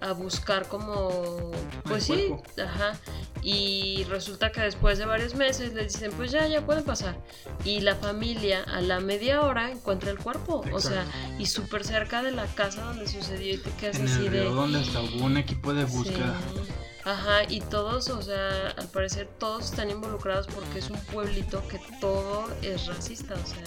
[0.00, 1.50] a buscar como
[1.84, 2.98] pues sí ajá
[3.42, 7.16] y resulta que después de varios meses les dicen pues ya ya pueden pasar
[7.64, 11.18] y la familia a la media hora encuentra el cuerpo o sea Exacto.
[11.42, 14.44] y súper cerca de la casa donde sucedió y te quedas En así el de
[14.44, 16.38] donde hasta hubo un equipo de búsqueda.
[16.54, 16.60] Sí.
[17.04, 21.78] Ajá, y todos, o sea, al parecer todos están involucrados porque es un pueblito que
[22.00, 23.62] todo es racista, o sea,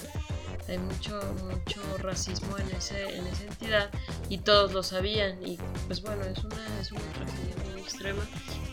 [0.67, 3.89] hay mucho, mucho racismo en, ese, en esa entidad
[4.29, 8.23] y todos lo sabían y pues bueno, es una, es una tragedia muy extrema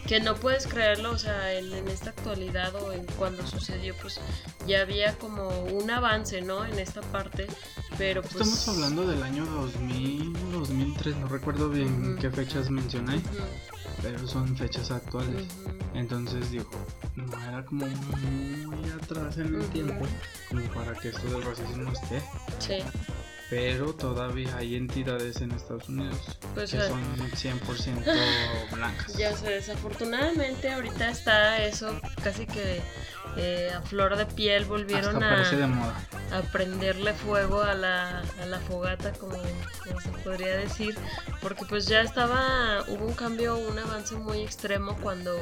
[0.07, 4.21] que no puedes creerlo, o sea, en, en esta actualidad o en cuando sucedió, pues
[4.67, 6.65] ya había como un avance, ¿no?
[6.65, 7.47] En esta parte,
[7.97, 8.35] pero pues...
[8.35, 14.57] Estamos hablando del año 2000, 2003, no recuerdo bien qué fechas mencioné, Ujú, pero son
[14.57, 15.43] fechas actuales.
[15.43, 15.75] ujú.
[15.95, 16.71] Entonces digo,
[17.17, 20.07] no era como muy atrás en el tiempo
[20.49, 22.23] como para que esto del racismo esté,
[22.59, 22.79] Sí,
[23.51, 26.19] pero todavía hay entidades en Estados Unidos
[26.55, 28.05] Pues, que son 100%
[28.73, 29.17] blancas.
[29.17, 32.81] Ya sé, desafortunadamente ahorita está eso casi que
[33.37, 35.95] eh, a flor de piel volvieron Hasta a, de moda.
[36.33, 39.37] a prenderle fuego a la, a la fogata, como,
[39.85, 40.97] como se podría decir,
[41.41, 45.37] porque pues ya estaba, hubo un cambio, un avance muy extremo cuando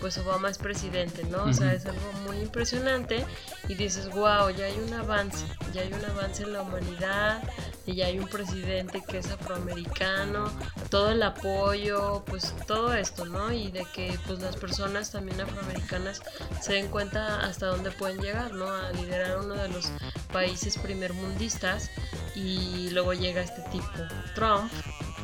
[0.00, 1.44] pues Obama es presidente, ¿no?
[1.44, 3.24] O sea, es algo muy impresionante
[3.68, 7.42] y dices, wow, ya hay un avance, ya hay un avance en la humanidad,
[7.88, 10.52] y ya hay un presidente que es afroamericano,
[10.90, 13.50] todo el apoyo, pues todo esto, ¿no?
[13.50, 16.20] Y de que pues las personas también afroamericanas
[16.60, 18.68] se den cuenta hasta dónde pueden llegar, ¿no?
[18.68, 19.90] A liderar uno de los
[20.32, 21.90] países primermundistas
[22.34, 23.88] y luego llega este tipo
[24.34, 24.70] Trump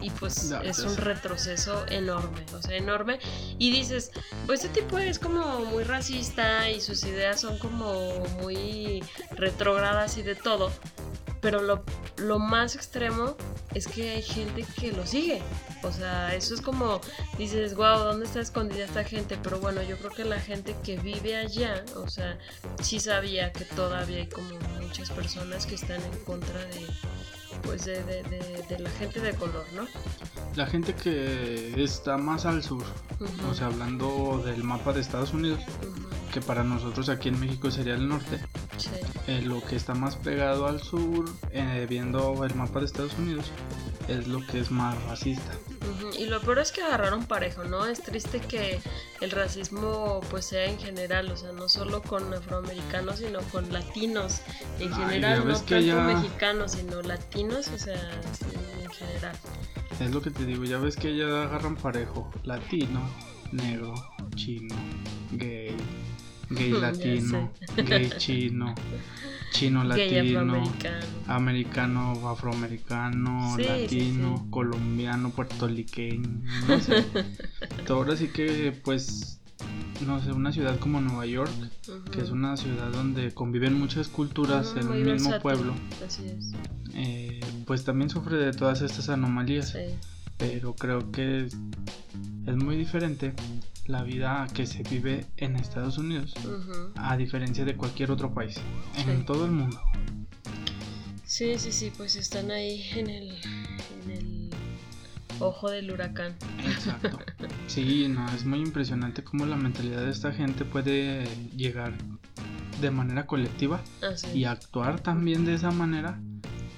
[0.00, 3.18] y pues es un retroceso enorme, o sea, enorme.
[3.58, 4.10] Y dices,
[4.46, 10.22] pues este tipo es como muy racista y sus ideas son como muy retrógradas y
[10.22, 10.70] de todo.
[11.44, 11.84] Pero lo,
[12.16, 13.36] lo más extremo
[13.74, 15.42] es que hay gente que lo sigue.
[15.82, 17.02] O sea, eso es como,
[17.36, 19.38] dices, wow, ¿dónde está escondida esta gente?
[19.42, 22.38] Pero bueno, yo creo que la gente que vive allá, o sea,
[22.80, 26.86] sí sabía que todavía hay como muchas personas que están en contra de,
[27.62, 29.86] pues de, de, la gente de color, ¿no?
[30.56, 32.84] La gente que está más al sur,
[33.50, 35.60] o sea, hablando del mapa de Estados Unidos,
[36.32, 38.40] que para nosotros aquí en México sería el norte,
[39.26, 43.50] eh, lo que está más pegado al sur, eh, viendo el mapa de Estados Unidos,
[44.08, 45.52] es lo que es más racista.
[46.18, 47.86] Y lo peor es que agarraron parejo, ¿no?
[47.86, 48.80] Es triste que
[49.20, 54.42] el racismo pues sea en general, o sea, no solo con afroamericanos, sino con latinos
[54.78, 58.00] en general, no tanto mexicanos, sino latinos, o sea,
[58.82, 59.36] en general.
[60.00, 63.00] Es lo que te digo, ya ves que ya agarran parejo, latino,
[63.52, 63.94] negro,
[64.34, 64.74] chino,
[65.32, 65.76] gay,
[66.54, 68.74] gay latino, gay chino,
[69.52, 70.62] chino latino,
[71.26, 77.04] americano, afroamericano, latino, colombiano, puertorriqueño, no sé.
[77.88, 79.40] Ahora sí que pues
[80.06, 81.52] no sé, una ciudad como Nueva York,
[82.10, 85.74] que es una ciudad donde conviven muchas culturas en un mismo pueblo,
[86.94, 89.76] eh, pues también sufre de todas estas anomalías.
[90.36, 93.32] Pero creo que es muy diferente
[93.86, 96.34] la vida que se vive en Estados Unidos,
[96.96, 98.56] a diferencia de cualquier otro país,
[99.06, 99.80] en todo el mundo.
[101.24, 104.50] Sí, sí, sí, pues están ahí en el, en el
[105.40, 106.36] ojo del huracán.
[106.64, 107.18] Exacto.
[107.66, 111.24] Sí, no, es muy impresionante cómo la mentalidad de esta gente puede
[111.56, 111.94] llegar
[112.80, 113.80] de manera colectiva
[114.34, 116.20] y actuar también de esa manera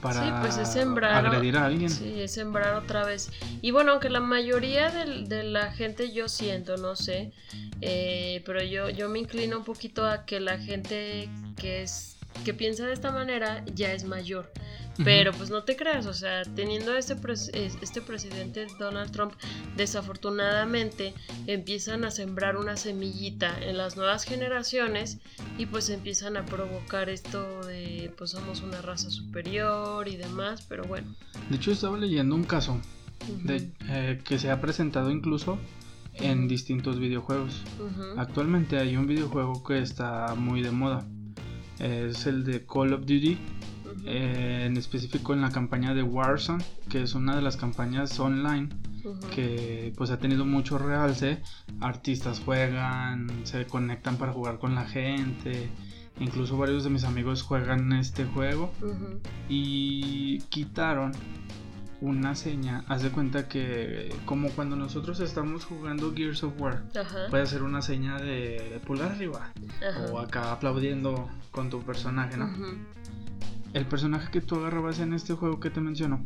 [0.07, 1.91] para sí, pues es sembrar, agredir a alguien.
[1.91, 3.31] Sí, es sembrar otra vez.
[3.63, 7.33] Y bueno, aunque la mayoría de, la gente yo siento, no sé,
[7.81, 12.55] eh, pero yo, yo me inclino un poquito a que la gente que es que
[12.55, 14.53] piensa de esta manera ya es mayor.
[15.05, 17.17] Pero pues no te creas, o sea, teniendo este,
[17.53, 19.33] este presidente Donald Trump,
[19.77, 21.15] desafortunadamente
[21.47, 25.19] empiezan a sembrar una semillita en las nuevas generaciones
[25.59, 30.85] y pues empiezan a provocar esto de pues somos una raza superior y demás, pero
[30.85, 31.15] bueno.
[31.51, 32.81] De hecho estaba leyendo un caso
[33.45, 35.59] de, eh, que se ha presentado incluso
[36.15, 37.63] en distintos videojuegos.
[38.17, 41.07] Actualmente hay un videojuego que está muy de moda.
[41.79, 43.37] Es el de Call of Duty
[44.05, 48.69] eh, en específico en la campaña de Warzone, que es una de las campañas online
[49.35, 51.43] que pues ha tenido mucho realce.
[51.81, 55.71] Artistas juegan, se conectan para jugar con la gente.
[56.19, 58.73] Incluso varios de mis amigos juegan este juego
[59.49, 61.13] y quitaron
[62.01, 62.85] una seña.
[62.89, 66.85] Haz de cuenta que, como cuando nosotros estamos jugando Gears of War,
[67.31, 69.53] puede hacer una seña de pulgar arriba
[70.11, 72.51] o acá aplaudiendo con tu personaje, ¿no?
[73.77, 76.23] El personaje que tú agarrabas en este juego que te menciono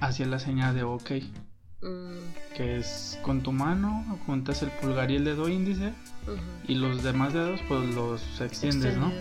[0.00, 1.10] hacía la señal de OK.
[1.82, 2.56] Mm.
[2.56, 5.92] Que es con tu mano, juntas el pulgar y el dedo índice.
[6.66, 9.12] Y los demás dedos, pues los extiendes, ¿no?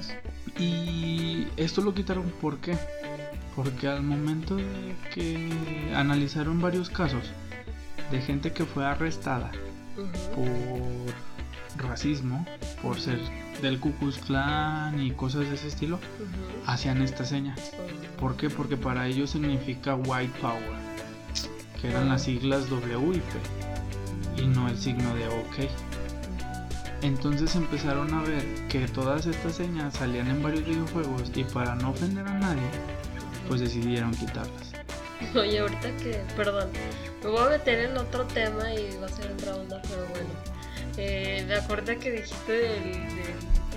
[0.58, 2.78] Y esto lo quitaron, ¿por qué?
[3.56, 5.50] Porque al momento de que
[5.96, 7.24] analizaron varios casos
[8.10, 9.52] de gente que fue arrestada
[10.34, 11.14] por
[11.78, 12.46] racismo,
[12.82, 13.20] por ser
[13.62, 16.00] del Ku Klux Klan y cosas de ese estilo,
[16.66, 17.56] hacían esta seña.
[18.20, 18.50] ¿Por qué?
[18.50, 20.62] Porque para ellos significa White Power,
[21.82, 25.70] que eran las siglas W y P, y no el signo de OK.
[27.02, 31.92] Entonces empezaron a ver que todas estas señas salían en varios videojuegos y para no
[31.92, 32.64] ofender a nadie,
[33.48, 34.74] pues decidieron quitarlas.
[35.36, 36.70] Oye, ahorita que, perdón,
[37.24, 40.57] me voy a meter en otro tema y va a ser otra onda, pero bueno.
[40.98, 42.92] Eh, me acordé que dijiste del,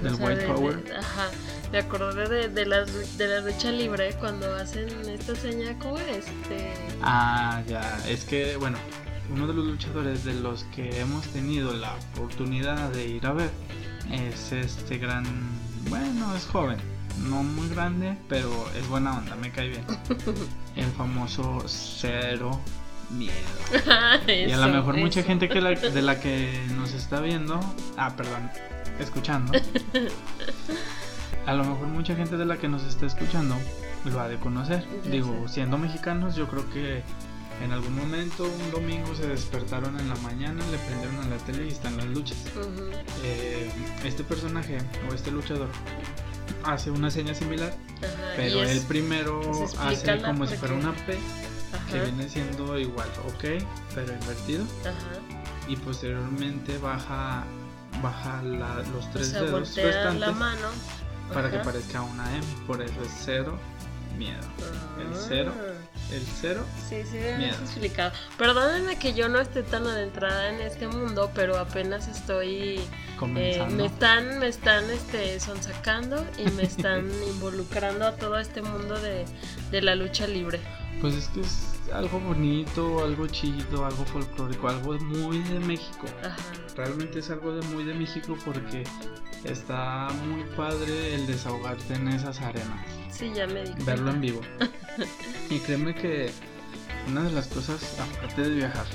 [0.02, 0.82] del, White Power.
[0.98, 1.28] ajá,
[1.70, 6.26] me acordé de, de, las, de la lucha libre cuando hacen esta seña, ¿cómo es?
[6.26, 6.72] Este...
[7.02, 8.78] Ah, ya, es que, bueno,
[9.30, 13.50] uno de los luchadores de los que hemos tenido la oportunidad de ir a ver
[14.10, 15.24] es este gran,
[15.88, 16.78] bueno, es joven,
[17.28, 19.84] no muy grande, pero es buena onda, me cae bien.
[20.76, 22.58] El famoso Cero
[23.10, 23.34] miedo.
[24.26, 25.60] y a lo mejor mucha gente que
[25.94, 27.60] de la que nos está viendo,
[27.96, 28.50] ah, perdón,
[28.98, 29.52] escuchando,
[31.46, 33.56] a lo mejor mucha gente de la que nos está escuchando
[34.04, 34.84] lo ha de conocer.
[35.10, 37.02] Digo, siendo mexicanos, yo creo que
[37.62, 41.66] en algún momento, un domingo, se despertaron en la mañana, le prendieron a la tele
[41.66, 42.38] y están las luchas.
[43.22, 43.70] Eh,
[44.04, 44.78] este personaje
[45.10, 45.68] o este luchador
[46.64, 47.74] hace una seña similar,
[48.36, 49.40] pero el primero
[49.78, 51.18] hace como si fuera una P,
[51.90, 53.64] que viene siendo igual, ok,
[53.94, 54.64] pero invertido.
[55.68, 57.44] Y posteriormente baja
[58.02, 60.68] baja los tres dedos restantes la mano.
[61.32, 63.58] para que parezca una M, por eso es cero,
[64.16, 64.40] miedo.
[64.98, 65.90] El cero ah.
[66.12, 66.64] El cero.
[66.88, 68.10] Sí, sí, bien explicado.
[68.36, 72.80] Perdónenme que yo no esté tan adentrada en este mundo, pero apenas estoy.
[73.36, 78.98] Eh, me están, me están este, sonsacando y me están involucrando a todo este mundo
[78.98, 79.24] de,
[79.70, 80.58] de la lucha libre.
[81.00, 86.06] Pues es que es algo bonito, algo chido, algo folclórico, algo muy de México.
[86.22, 86.36] Ajá.
[86.76, 88.84] Realmente es algo de muy de México porque
[89.44, 92.86] está muy padre el desahogarte en esas arenas.
[93.10, 94.40] Sí, ya me di Verlo en vivo.
[95.50, 96.30] y créeme que
[97.08, 98.86] una de las cosas, aparte de viajar,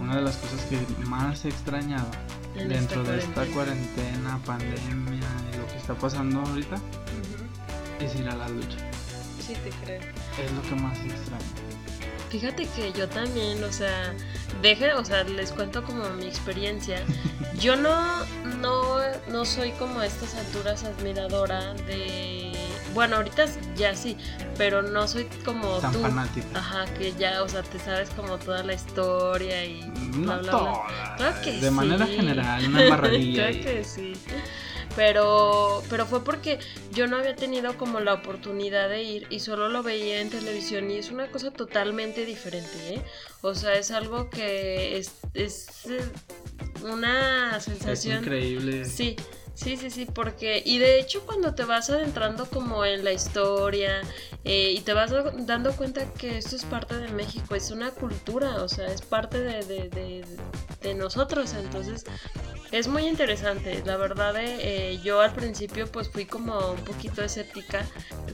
[0.00, 2.10] una de las cosas que más he extrañado
[2.54, 6.76] dentro de esta cuarentena, pandemia y lo que está pasando ahorita
[8.00, 8.78] es ir a la lucha.
[9.48, 10.00] Sí, te creo.
[10.44, 11.42] Es lo que más extraño.
[12.28, 14.12] Fíjate que yo también, o sea,
[14.60, 17.02] deje, o sea, les cuento como mi experiencia.
[17.58, 18.24] Yo no,
[18.60, 18.98] no,
[19.30, 22.52] no soy como a estas alturas admiradora de
[22.94, 23.46] bueno, ahorita
[23.76, 24.16] ya sí,
[24.56, 26.00] pero no soy como Tan tú.
[26.00, 26.46] fanática.
[26.58, 29.82] Ajá, que ya, o sea, te sabes como toda la historia y
[30.16, 30.84] no toda.
[31.60, 33.50] de manera general, una maravilla.
[33.50, 34.12] Creo que sí.
[34.98, 36.58] Pero, pero fue porque
[36.92, 40.90] yo no había tenido como la oportunidad de ir y solo lo veía en televisión
[40.90, 43.02] y es una cosa totalmente diferente, ¿eh?
[43.40, 46.00] O sea, es algo que es, es eh,
[46.82, 48.16] una sensación...
[48.16, 48.84] Es increíble.
[48.86, 49.14] Sí,
[49.58, 54.02] Sí, sí, sí, porque y de hecho cuando te vas adentrando como en la historia
[54.44, 55.12] eh, y te vas
[55.46, 59.40] dando cuenta que esto es parte de México, es una cultura, o sea, es parte
[59.40, 60.24] de, de, de,
[60.80, 62.04] de nosotros, entonces
[62.70, 67.84] es muy interesante, la verdad eh, yo al principio pues fui como un poquito escéptica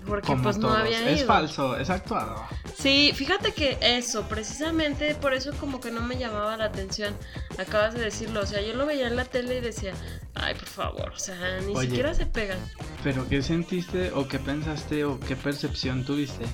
[0.07, 1.11] porque pues no había ido.
[1.11, 2.45] Es falso, es actuado.
[2.77, 7.17] Sí, fíjate que eso, precisamente por eso como que no me llamaba la atención,
[7.57, 9.95] acabas de decirlo, o sea, yo lo veía en la tele y decía,
[10.35, 12.59] ay por favor, o sea, ni siquiera se pegan.
[13.03, 16.45] Pero ¿qué sentiste o qué pensaste o qué percepción tuviste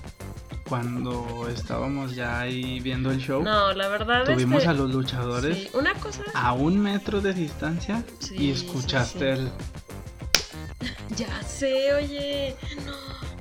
[0.70, 3.42] cuando estábamos ya ahí viendo el show.
[3.42, 6.22] No, la verdad Tuvimos es a los luchadores una cosa...
[6.32, 9.50] a un metro de distancia y escuchaste el...
[11.16, 12.56] Ya sé, oye.
[12.86, 12.94] No,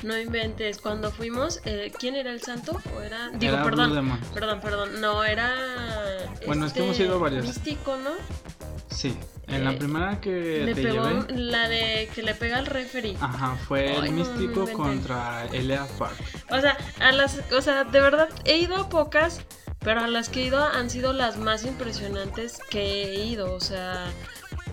[0.10, 0.80] no inventes.
[0.80, 2.82] Cuando fuimos, eh, ¿quién era el santo?
[2.98, 3.30] ¿O era...
[3.30, 4.20] Digo, perdón.
[4.34, 5.00] Perdón, perdón.
[5.00, 5.54] No, era...
[6.48, 7.46] Bueno, es que hemos ido varios.
[7.46, 8.14] Místico, ¿no?
[8.90, 9.16] Sí.
[9.52, 13.18] En la primera que le te pegó, La de que le pega al referee.
[13.20, 16.16] Ajá, fue el místico contra Elea Park.
[16.50, 19.42] O sea, a las, o sea, de verdad he ido a pocas,
[19.80, 23.54] pero a las que he ido han sido las más impresionantes que he ido.
[23.54, 24.06] O sea,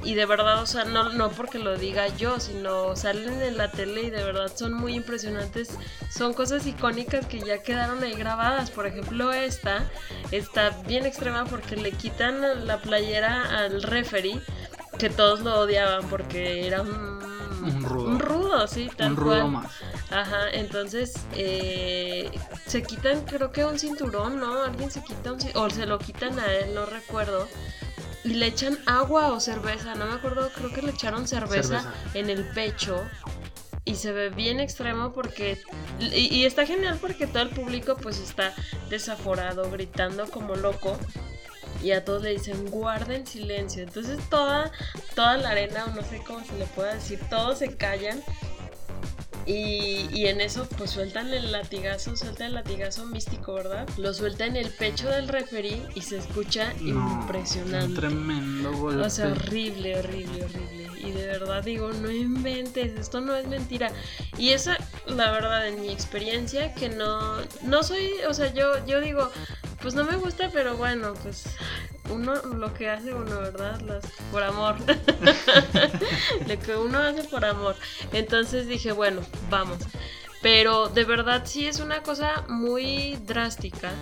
[0.07, 3.71] y de verdad, o sea, no, no porque lo diga yo, sino salen en la
[3.71, 5.71] tele y de verdad son muy impresionantes.
[6.11, 8.71] Son cosas icónicas que ya quedaron ahí grabadas.
[8.71, 9.91] Por ejemplo, esta
[10.31, 14.41] está bien extrema porque le quitan la playera al referee,
[14.99, 18.09] que todos lo odiaban porque era un, un rudo.
[18.09, 19.73] Un rudo, sí, tal Un rudo más.
[20.11, 22.31] Ajá, entonces eh,
[22.67, 24.63] se quitan, creo que un cinturón, ¿no?
[24.63, 27.49] Alguien se quita un cinturón, o se lo quitan a él, no recuerdo
[28.27, 32.29] y le echan agua o cerveza, no me acuerdo, creo que le echaron cerveza, en
[32.29, 33.01] el pecho
[33.85, 35.63] y se ve bien extremo porque
[36.01, 38.53] y, está genial porque todo el público pues está
[38.91, 40.99] desaforado, gritando como loco
[41.83, 43.83] y a todos le dicen guarden silencio.
[43.83, 44.73] Entonces toda
[45.15, 48.23] toda la arena, o no sé cómo se le puede decir, todos se callan
[49.47, 53.89] y, en eso, pues sueltan el latigazo, sueltan el latigazo místico, ¿verdad?
[53.97, 57.87] Lo suelta en el pecho del referí y se escucha impresionante.
[57.87, 59.03] Un tremendo golpe.
[59.03, 60.91] O sea, horrible, horrible, horrible.
[61.01, 63.93] Y de verdad digo, no inventes, esto no es mentira.
[64.37, 69.01] Y esa, la verdad, en mi experiencia, que no, no soy, o sea, yo, yo
[69.01, 69.31] digo,
[69.81, 71.45] pues no me gusta, pero bueno, pues
[72.11, 73.81] uno lo que hace uno, ¿verdad?
[73.83, 74.77] Las, por amor.
[76.49, 77.77] lo que uno hace por amor.
[78.13, 79.21] Entonces dije, bueno,
[79.51, 79.79] vamos.
[80.43, 83.93] Pero de verdad sí es una cosa muy drástica.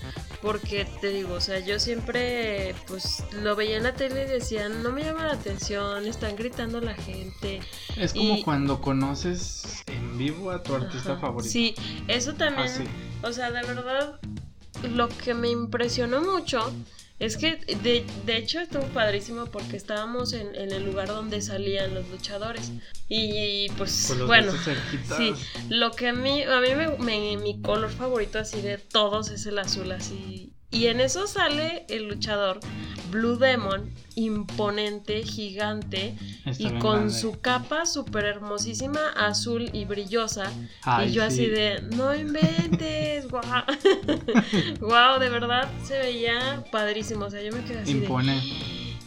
[0.43, 4.83] Porque te digo, o sea, yo siempre pues lo veía en la tele y decían,
[4.83, 7.61] no me llama la atención, están gritando la gente.
[7.97, 11.51] Es como cuando conoces en vivo a tu artista favorito.
[11.51, 11.75] Sí,
[12.09, 12.69] eso también.
[13.23, 14.21] O sea, de verdad,
[14.83, 16.73] lo que me impresionó mucho
[17.21, 21.95] es que de, de, hecho estuvo padrísimo porque estábamos en, en, el lugar donde salían
[21.95, 22.73] los luchadores.
[23.09, 24.53] Y, pues bueno,
[25.17, 25.33] sí,
[25.69, 26.69] lo que a mí, a mí
[26.99, 30.54] me, mi color favorito así de todos es el azul así.
[30.75, 32.59] Y en eso sale el luchador
[33.13, 36.17] Blue Demon, imponente, gigante,
[36.59, 40.53] y con su capa súper hermosísima, azul y brillosa.
[41.07, 43.45] y yo así de, no inventes, guau.
[44.81, 47.27] wow, de verdad se veía padrísimo.
[47.27, 48.43] O sea, yo me quedé así Impone.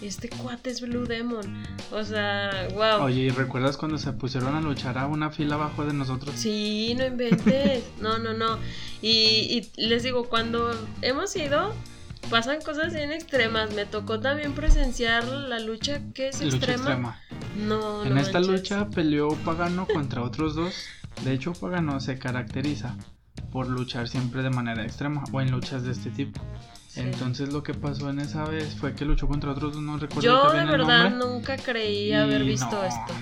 [0.02, 1.64] Este cuate es Blue Demon.
[1.92, 3.06] O sea, wow.
[3.06, 6.36] Oye, ¿y recuerdas cuando se pusieron a luchar a una fila abajo de nosotros?
[6.36, 7.84] Sí, no inventes.
[8.02, 8.60] no, no, no.
[9.02, 10.72] Y, y les digo, cuando
[11.02, 11.74] hemos ido,
[12.30, 13.74] pasan cosas bien extremas.
[13.74, 17.20] Me tocó también presenciar la lucha que es lucha extrema.
[17.58, 20.76] No, En esta lucha peleó Pagano contra otros dos.
[21.26, 22.96] De hecho, Pagano se caracteriza
[23.52, 26.42] por luchar siempre de manera extrema o en luchas de este tipo.
[26.96, 30.22] Entonces lo que pasó en esa vez fue que luchó contra otros, no recuerdo.
[30.22, 33.14] Yo de verdad nunca creí haber visto esto.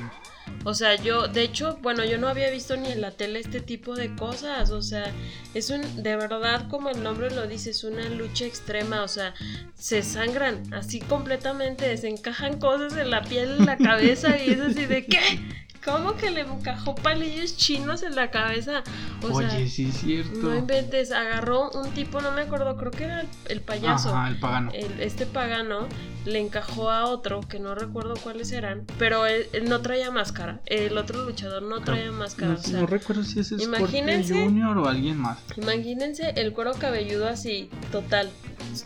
[0.64, 3.62] O sea, yo, de hecho, bueno, yo no había visto ni en la tele este
[3.62, 4.72] tipo de cosas.
[4.72, 5.12] O sea,
[5.54, 9.04] es un, de verdad, como el nombre lo dice, es una lucha extrema.
[9.04, 9.34] O sea,
[9.76, 14.60] se sangran así completamente, se encajan cosas en la piel, en la cabeza y es
[14.60, 15.65] así de ¿qué?
[15.86, 18.84] ¿Cómo que le encajó palillos chinos en la cabeza?
[19.22, 20.40] Oye, sí es cierto.
[20.40, 24.10] No inventes, agarró un tipo, no me acuerdo, creo que era el, payaso.
[24.10, 24.72] Ajá, el pagano.
[24.74, 25.88] este pagano
[26.26, 30.60] le encajó a otro, que no recuerdo cuáles eran, pero él, no traía máscara.
[30.66, 32.58] El otro luchador no traía máscara.
[32.72, 35.40] No, recuerdo si es imagínense, Junior o alguien más.
[35.56, 38.30] Imagínense el cuero cabelludo así, total,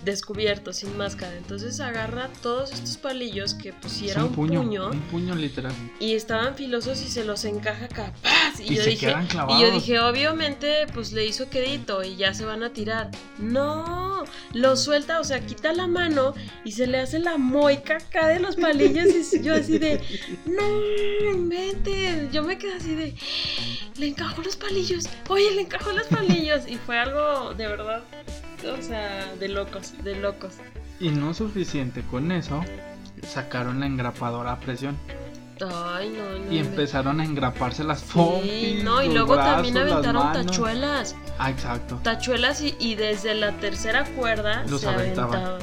[0.03, 1.35] descubierto, sin máscara.
[1.37, 5.73] Entonces agarra todos estos palillos que pusiera un, puño, Un puño literal.
[5.99, 8.59] Y estaban filosos y se los encaja capaz.
[8.59, 9.15] Y, yo dije,
[9.49, 13.09] y yo dije, obviamente, pues le hizo quedito y ya se van a tirar.
[13.37, 16.33] No, lo suelta, o sea, quita la mano
[16.65, 19.33] y se le hace la moica acá de los palillos.
[19.33, 20.01] Y yo así de,
[20.45, 22.29] no, vete.
[22.31, 23.15] Yo me quedé así de,
[23.97, 25.07] le encajó los palillos.
[25.27, 26.67] Oye, le encajó los palillos.
[26.67, 28.03] Y fue algo de verdad,
[28.65, 30.55] o sea, de locos, de locos.
[30.99, 32.63] Y no suficiente con eso,
[33.27, 34.97] sacaron la engrapadora a presión.
[35.67, 36.51] Ay, no, no.
[36.51, 41.15] Y empezaron a engraparse las sí, no, y luego también aventaron tachuelas.
[41.37, 41.99] Ah, exacto.
[42.03, 45.59] Tachuelas y, desde la tercera cuerda Los se aventaban.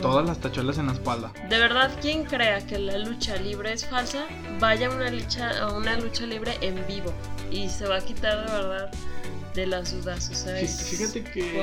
[0.00, 1.32] todas las tachuelas en la espalda.
[1.48, 4.24] De verdad, quien crea que la lucha libre es falsa,
[4.60, 7.12] vaya a una lucha, a una lucha libre en vivo.
[7.50, 8.90] Y se va a quitar de verdad
[9.54, 10.30] de las dudas.
[10.30, 11.62] O sea, Fíjate que,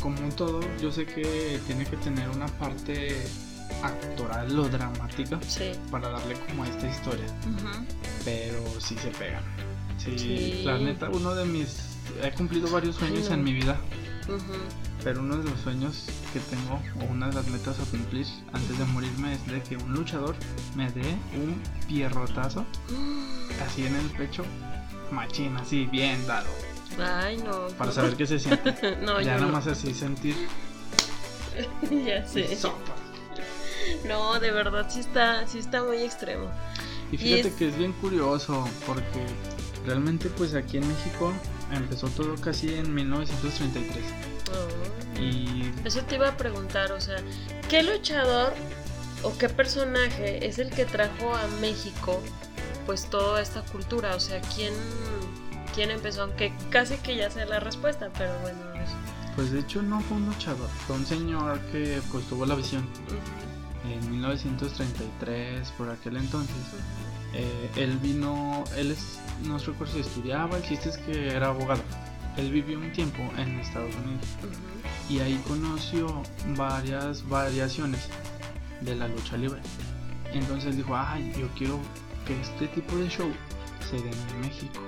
[0.00, 3.26] como todo, yo sé que tiene que tener una parte
[3.82, 5.38] actoral o dramática
[5.90, 7.26] para darle como a esta historia.
[8.24, 9.42] Pero sí se pega
[9.98, 11.98] Sí, la neta, uno de mis.
[12.22, 13.76] He cumplido varios sueños en mi vida.
[15.02, 18.78] Pero uno de los sueños que tengo, o una de las metas a cumplir antes
[18.78, 20.34] de morirme, es de que un luchador
[20.76, 22.66] me dé un pierrotazo
[23.66, 24.44] así en el pecho,
[25.10, 26.48] machín, así, bien dado.
[27.00, 27.68] Ay, no.
[27.76, 28.74] Para saber qué se siente.
[29.24, 30.34] ya nada más así sentir.
[32.06, 32.58] ya sé.
[34.06, 36.50] No, de verdad sí está, sí está muy extremo.
[37.10, 39.24] Y fíjate que es bien curioso porque
[39.86, 41.32] realmente pues aquí en México
[41.72, 44.04] empezó todo casi en 1933.
[45.18, 47.16] Y eso te iba a preguntar, o sea,
[47.68, 48.52] ¿qué luchador
[49.22, 52.20] o qué personaje es el que trajo a México
[52.86, 54.14] pues toda esta cultura?
[54.14, 54.74] O sea, ¿quién,
[55.74, 56.22] quién empezó?
[56.22, 58.58] Aunque casi que ya sé la respuesta, pero bueno.
[59.34, 62.84] Pues de hecho no fue un luchador, fue un señor que pues tuvo la visión
[63.92, 66.56] en 1933, por aquel entonces,
[67.34, 71.82] eh, él vino, él es, no recuerdo si estudiaba, el chiste es que era abogado.
[72.36, 74.26] Él vivió un tiempo en Estados Unidos
[75.08, 76.22] y ahí conoció
[76.56, 78.08] varias variaciones
[78.80, 79.60] de la lucha libre.
[80.32, 81.80] Entonces dijo, ay, yo quiero
[82.26, 83.32] que este tipo de show
[83.90, 84.80] se dé en México.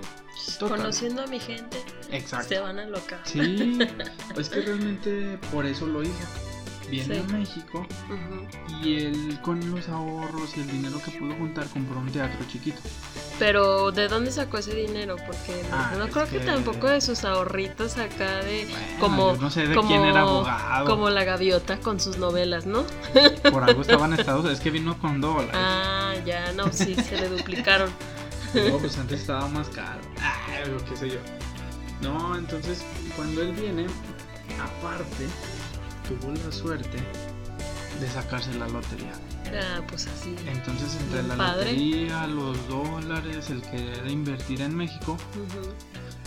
[0.61, 2.49] Conociendo a mi gente, Exacto.
[2.49, 3.21] se van a locar.
[3.25, 3.79] Sí,
[4.37, 6.50] es que realmente por eso lo hizo
[6.91, 7.87] viene a México
[8.83, 12.81] y él con los ahorros y el dinero que pudo juntar compró un teatro chiquito.
[13.39, 15.17] Pero ¿de dónde sacó ese dinero?
[15.17, 16.41] Porque no, ah, creo que...
[16.41, 18.67] tampoco de sus ahorritos acá de
[18.99, 20.87] como no sé de quién era abogado.
[20.87, 22.85] Como la gaviota con sus novelas, ¿no?
[23.51, 25.53] Por algo estaban Estados es que vino con dólares.
[25.55, 27.91] Ah, ya, no, sí, se le duplicaron.
[28.53, 30.01] No, pues antes estaba más caro.
[30.19, 31.19] Ah, qué sé yo.
[32.03, 32.85] No, entonces
[33.15, 33.87] cuando él viene,
[34.61, 35.29] aparte
[36.11, 36.99] tuvo la suerte
[38.01, 39.13] de sacarse la lotería.
[39.53, 40.35] Ah, pues así.
[40.47, 45.17] Entonces, entre la lotería, los dólares, el querer invertir en México,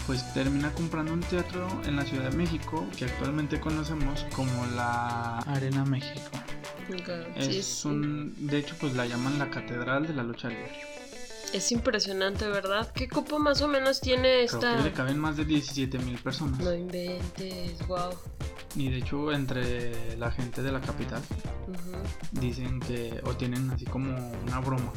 [0.05, 5.39] pues termina comprando un teatro en la Ciudad de México que actualmente conocemos como la
[5.39, 6.31] Arena México.
[7.35, 10.92] Es un, de hecho, pues la llaman la Catedral de la Lucha Libre.
[11.53, 12.91] Es impresionante, ¿verdad?
[12.93, 14.59] ¿Qué cupo más o menos tiene esta?
[14.59, 16.59] Creo que le caben más de 17 mil personas.
[16.59, 18.09] No inventes, wow.
[18.75, 21.21] Y de hecho, entre la gente de la capital
[22.31, 24.91] dicen que, o tienen así como una broma,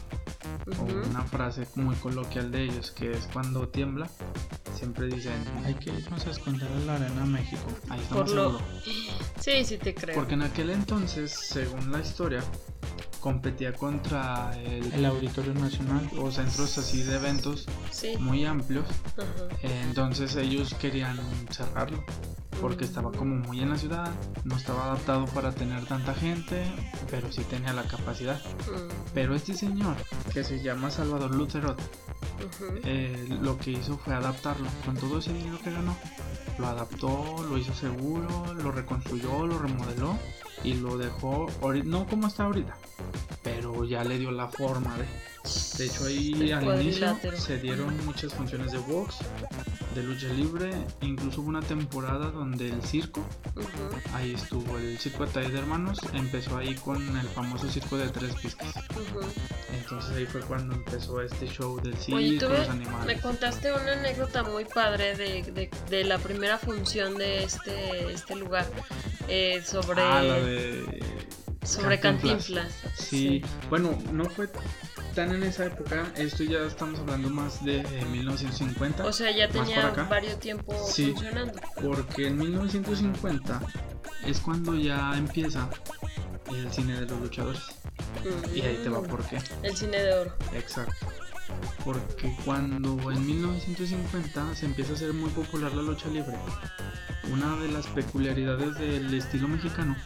[0.78, 4.08] o una frase muy coloquial de ellos, que es cuando tiembla,
[4.74, 7.66] siempre dicen, hay que irnos a esconder en la arena México.
[7.90, 8.60] Ahí estamos Por
[9.40, 10.14] Sí, sí te creo.
[10.14, 12.42] Porque en aquel entonces, según la historia,
[13.20, 16.08] competía contra el, Auditorio Nacional.
[16.18, 17.66] o centros así de eventos
[18.20, 18.86] muy amplios.
[19.62, 21.18] Entonces ellos querían
[21.50, 22.04] cerrarlo
[22.60, 24.10] porque estaba como muy en la ciudad,
[24.44, 26.64] no estaba adaptado para tener tanta gente,
[27.10, 28.40] pero sí tenía la capacidad.
[29.14, 29.96] Pero este señor,
[30.32, 31.80] que se llama Salvador Lucerot,
[32.84, 34.68] eh, lo que hizo fue adaptarlo.
[34.84, 35.96] Con todo ese dinero que ganó.
[36.58, 40.16] Lo adaptó, lo hizo seguro, lo reconstruyó, lo remodeló
[40.66, 41.46] y lo dejó,
[41.84, 42.76] no como está ahorita,
[43.46, 45.06] pero ya le dio la forma de...
[45.78, 49.18] De hecho ahí al inicio se dieron muchas funciones de box,
[49.94, 53.24] de lucha libre, incluso hubo una temporada donde el circo,
[54.12, 58.34] ahí estuvo el circo de de Hermanos, empezó ahí con el famoso circo de tres
[58.34, 58.74] pistas.
[59.72, 63.06] Entonces ahí fue cuando empezó este show del circo, los animales.
[63.06, 68.66] Me contaste una anécdota muy padre de, de, la primera función de este, este lugar,
[69.28, 70.02] eh, sobre...
[70.02, 71.06] Ah, la de...
[71.66, 72.72] Sobre Cantinflas.
[72.94, 74.48] sí, bueno, no fue
[75.16, 79.04] tan en esa época, esto ya estamos hablando más de 1950.
[79.04, 81.58] O sea, ya tenía varios tiempo funcionando.
[81.82, 83.60] Porque en 1950
[84.26, 85.68] es cuando ya empieza
[86.50, 87.62] el cine de los luchadores.
[88.54, 89.38] Y ahí te va por qué.
[89.62, 90.36] El cine de oro.
[90.54, 91.06] Exacto.
[91.84, 96.36] Porque cuando en 1950 se empieza a hacer muy popular la lucha libre,
[97.32, 99.96] una de las peculiaridades del estilo mexicano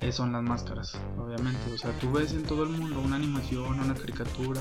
[0.00, 1.72] eh, son las máscaras, obviamente.
[1.72, 4.60] O sea, tú ves en todo el mundo una animación, una caricatura,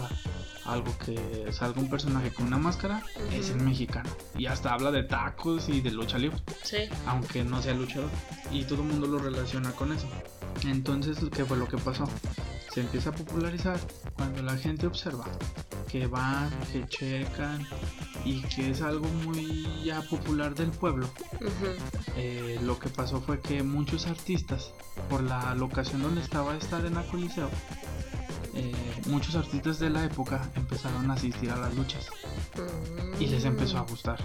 [0.65, 4.09] algo que salga un personaje con una máscara, es el mexicano.
[4.37, 6.37] Y hasta habla de tacos y de lucha libre.
[6.63, 6.89] Sí.
[7.05, 8.09] Aunque no sea luchador.
[8.51, 10.07] Y todo el mundo lo relaciona con eso.
[10.65, 12.07] Entonces, ¿qué fue lo que pasó?
[12.75, 13.79] Se empieza a popularizar
[14.17, 15.23] cuando la gente observa
[15.87, 17.65] que van, que checan
[18.25, 21.07] y que es algo muy ya popular del pueblo.
[22.17, 24.73] Eh, lo que pasó fue que muchos artistas,
[25.09, 27.49] por la locación donde estaba esta arena coliseo,
[28.55, 28.73] eh,
[29.07, 32.09] muchos artistas de la época empezaron a asistir a las luchas
[33.21, 34.19] y les empezó a gustar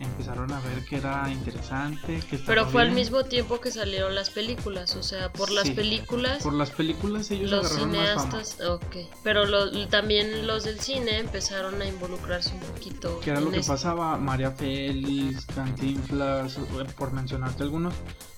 [0.00, 2.20] empezaron a ver que era interesante.
[2.28, 6.42] Que Pero fue al mismo tiempo que salieron las películas, o sea, por las películas.
[6.42, 8.96] Por las películas ellos los cineastas, ok.
[9.22, 9.44] Pero
[9.88, 13.20] también los del cine empezaron a involucrarse un poquito.
[13.20, 16.58] Que era lo que pasaba, María Félix, Cantinflas,
[16.96, 17.94] por mencionarte algunos,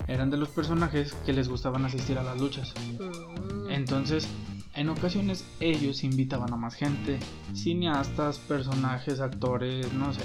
[0.07, 2.73] eran de los personajes que les gustaban asistir a las luchas.
[2.99, 3.69] Mm.
[3.69, 4.27] Entonces,
[4.73, 7.19] en ocasiones ellos invitaban a más gente,
[7.53, 10.21] cineastas, personajes, actores, no sé.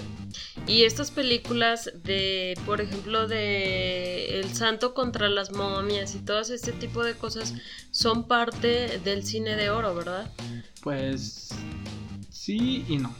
[0.66, 6.72] Y estas películas de, por ejemplo, de El Santo contra las momias y todo este
[6.72, 7.55] tipo de cosas
[7.90, 10.30] son parte del cine de oro, ¿verdad?
[10.82, 11.51] Pues
[12.30, 13.12] sí y no.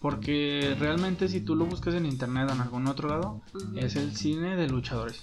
[0.00, 3.42] Porque realmente si tú lo buscas en internet o en algún otro lado,
[3.76, 5.20] es el cine de luchadores.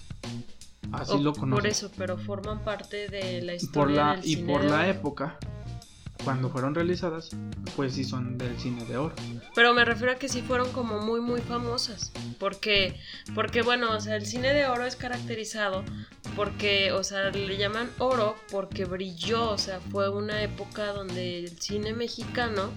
[0.92, 1.62] Así lo conozco.
[1.62, 3.74] Por eso, pero forman parte de la historia.
[3.74, 5.38] Por la, y por la época,
[6.24, 7.30] cuando fueron realizadas,
[7.76, 9.16] pues sí son del cine de oro.
[9.56, 12.12] Pero me refiero a que sí fueron como muy, muy famosas.
[12.40, 13.00] Porque,
[13.36, 15.84] porque bueno, o sea, el cine de oro es caracterizado
[16.36, 21.60] porque, o sea, le llaman oro porque brilló, o sea, fue una época donde el
[21.60, 22.72] cine mexicano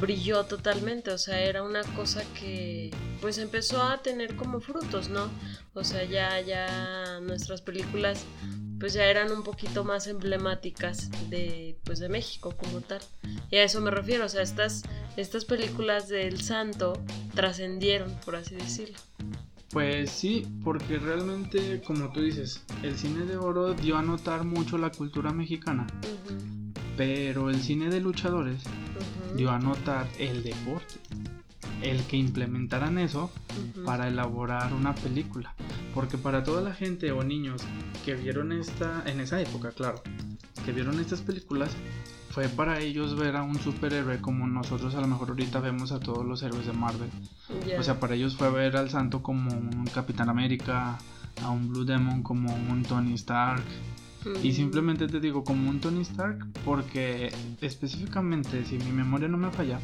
[0.00, 2.90] brilló totalmente, o sea, era una cosa que
[3.20, 5.30] pues empezó a tener como frutos, ¿no?
[5.74, 8.24] O sea, ya ya nuestras películas
[8.78, 13.00] pues ya eran un poquito más emblemáticas de pues de México como tal.
[13.50, 14.82] Y a eso me refiero, o sea, estas
[15.16, 17.00] estas películas del Santo
[17.34, 18.98] trascendieron, por así decirlo.
[19.70, 24.76] Pues sí, porque realmente, como tú dices, el cine de oro dio a notar mucho
[24.76, 25.86] la cultura mexicana.
[26.96, 28.62] Pero el cine de luchadores
[29.36, 30.94] dio a notar el deporte.
[31.80, 33.30] El que implementaran eso
[33.84, 35.54] para elaborar una película.
[35.94, 37.62] Porque para toda la gente o niños
[38.04, 40.02] que vieron esta, en esa época, claro,
[40.64, 41.76] que vieron estas películas,
[42.30, 46.00] fue para ellos ver a un superhéroe como nosotros a lo mejor ahorita vemos a
[46.00, 47.10] todos los héroes de Marvel.
[47.78, 50.98] O sea, para ellos fue ver al santo como un Capitán América,
[51.42, 53.64] a un Blue Demon como un Tony Stark,
[54.42, 59.50] y simplemente te digo como un Tony Stark porque específicamente, si mi memoria no me
[59.50, 59.80] falla,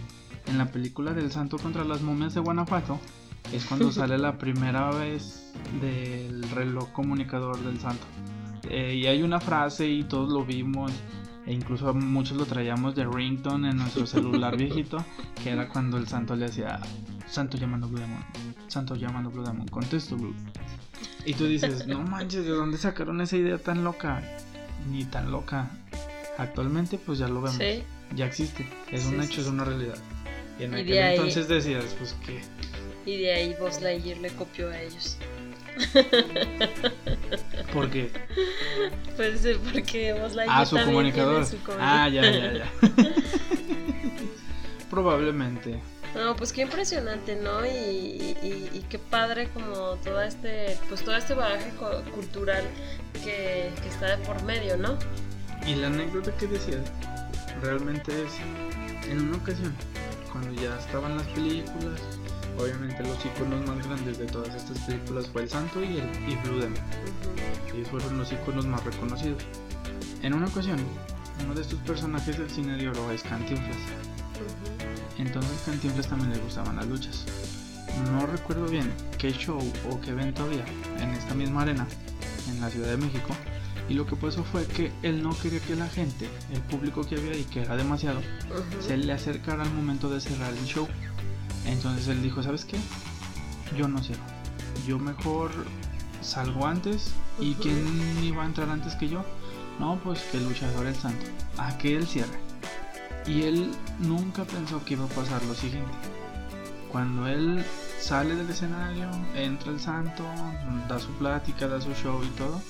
[0.46, 2.98] en la película del Santo contra las momias de Guanajuato
[3.52, 8.06] es cuando sale la primera vez del reloj comunicador del Santo.
[8.68, 10.92] Eh, y hay una frase y todos lo vimos
[11.46, 14.98] e incluso muchos lo traíamos de rington en nuestro celular viejito,
[15.42, 16.78] que era cuando el santo le hacía
[17.26, 18.24] Santo llamando Blue Demon,
[18.66, 20.34] Santo llamando Blue Demon, contesto Blue.
[21.24, 24.22] Y tú dices, no manches, ¿de dónde sacaron esa idea tan loca?
[24.90, 25.70] Ni tan loca.
[26.38, 27.58] Actualmente pues ya lo vemos.
[28.14, 28.66] Ya existe.
[28.90, 29.98] Es un hecho, es una realidad.
[30.58, 32.40] Y en aquel entonces decías, pues qué.
[33.04, 35.18] Y de ahí Buzz Lightyear le copió a ellos.
[37.72, 38.10] ¿Por qué?
[39.16, 41.46] Pues porque Buzz Lightyear Ah, su comunicador.
[41.78, 42.72] ah, ya, ya, ya.
[44.90, 45.78] Probablemente.
[46.14, 47.64] No, pues qué impresionante, ¿no?
[47.66, 51.70] Y, y, qué padre como todo este, pues todo este bagaje
[52.14, 52.64] cultural
[53.12, 54.98] que, que, está de por medio, ¿no?
[55.66, 56.82] Y la anécdota que decías,
[57.62, 59.74] realmente es, en una ocasión,
[60.32, 62.00] cuando ya estaban las películas,
[62.58, 66.36] obviamente los iconos más grandes de todas estas películas fue el Santo y el y
[66.44, 66.80] Blue Demon.
[67.78, 69.42] Y fueron los iconos más reconocidos.
[70.22, 70.78] En una ocasión,
[71.44, 73.76] uno de estos personajes del cine de oro es Cantinflas.
[75.18, 77.24] Entonces Cantinflas también le gustaban las luchas.
[78.12, 79.58] No recuerdo bien qué show
[79.90, 80.64] o qué evento había
[81.00, 81.86] en esta misma arena,
[82.48, 83.34] en la Ciudad de México.
[83.88, 87.16] Y lo que pasó fue que él no quería que la gente, el público que
[87.16, 88.20] había ahí, que era demasiado,
[88.80, 90.86] se le acercara al momento de cerrar el show.
[91.66, 92.78] Entonces él dijo, ¿sabes qué?
[93.76, 94.14] Yo no sé.
[94.86, 95.50] Yo mejor
[96.20, 97.12] salgo antes.
[97.40, 97.84] ¿Y quién
[98.22, 99.24] iba a entrar antes que yo?
[99.78, 101.24] No, pues que el luchador el santo.
[101.56, 102.47] A que él cierre.
[103.28, 105.92] Y él nunca pensó que iba a pasar lo siguiente.
[106.90, 107.62] Cuando él
[108.00, 110.24] sale del escenario, entra el santo,
[110.88, 112.62] da su plática, da su show y todo,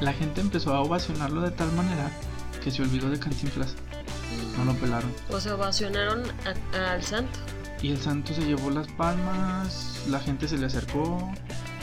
[0.00, 2.10] la gente empezó a ovacionarlo de tal manera
[2.62, 3.74] que se olvidó de Cantinflas.
[4.58, 5.10] No lo pelaron.
[5.30, 6.22] O se ovacionaron
[6.74, 7.38] al santo.
[7.80, 11.32] Y el santo se llevó las palmas, la gente se le acercó,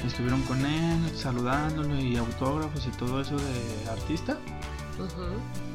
[0.05, 4.37] estuvieron con él, saludándolo y autógrafos y todo eso de artista.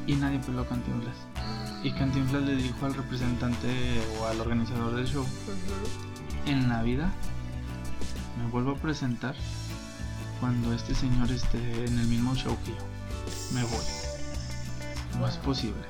[0.07, 1.30] Y nadie peló Cantinflas.
[1.83, 3.67] Y Cantinflas le dijo al representante
[4.19, 5.25] o al organizador del show,
[6.45, 7.11] en la vida
[8.37, 9.35] me vuelvo a presentar
[10.39, 13.53] cuando este señor esté en el mismo show que yo.
[13.53, 13.85] Me voy.
[15.19, 15.81] No es posible.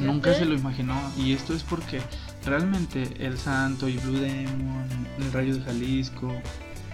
[0.00, 2.00] Nunca se lo imaginó y esto es porque
[2.44, 4.88] realmente El Santo y Blue Demon,
[5.18, 6.32] El Rayo de Jalisco,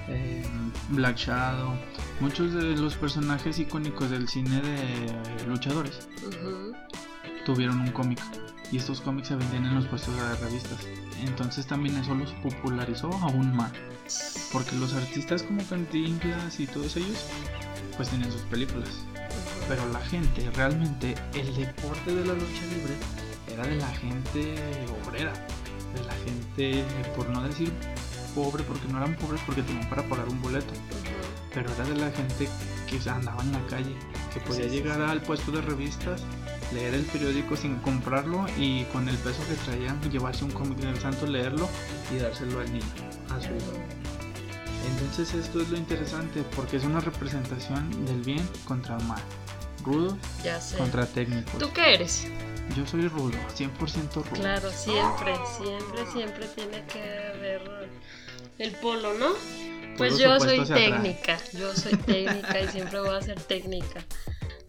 [0.08, 0.44] eh,
[0.90, 1.72] Black Shadow,
[2.20, 6.08] muchos de los personajes icónicos del cine de luchadores
[7.54, 8.20] tuvieron un cómic
[8.70, 10.78] y estos cómics se vendían en los puestos de revistas.
[11.24, 13.72] Entonces también eso los popularizó aún más.
[14.52, 17.26] Porque los artistas como Cantinflas y todos ellos
[17.96, 18.90] pues tienen sus películas.
[19.68, 22.94] Pero la gente, realmente el deporte de la lucha libre
[23.52, 24.54] era de la gente
[25.04, 26.84] obrera, de la gente,
[27.16, 27.72] por no decir
[28.36, 30.72] pobre, porque no eran pobres porque tenían para pagar un boleto,
[31.52, 32.48] pero era de la gente
[32.88, 33.96] que andaba en la calle,
[34.32, 36.22] que podía llegar al puesto de revistas
[36.72, 40.98] leer el periódico sin comprarlo y con el peso que traían llevarse un cómic del
[40.98, 41.68] santo, leerlo
[42.14, 42.84] y dárselo al niño,
[43.30, 43.72] a su hijo.
[44.92, 49.22] Entonces esto es lo interesante porque es una representación del bien contra el mal.
[49.84, 50.16] Rudo
[50.76, 51.58] contra técnico.
[51.58, 52.26] ¿Tú qué eres?
[52.76, 54.24] Yo soy rudo, 100% rudo.
[54.34, 57.00] Claro, siempre, siempre, siempre tiene que
[57.34, 57.90] haber
[58.58, 59.30] el polo, ¿no?
[59.96, 64.04] Pues yo soy técnica, yo soy técnica y siempre voy a ser técnica.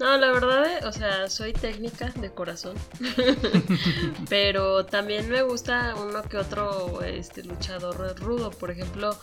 [0.01, 2.75] No, la verdad, eh, o sea, soy técnica de corazón.
[4.29, 8.49] Pero también me gusta uno que otro este luchador rudo.
[8.49, 9.15] Por ejemplo,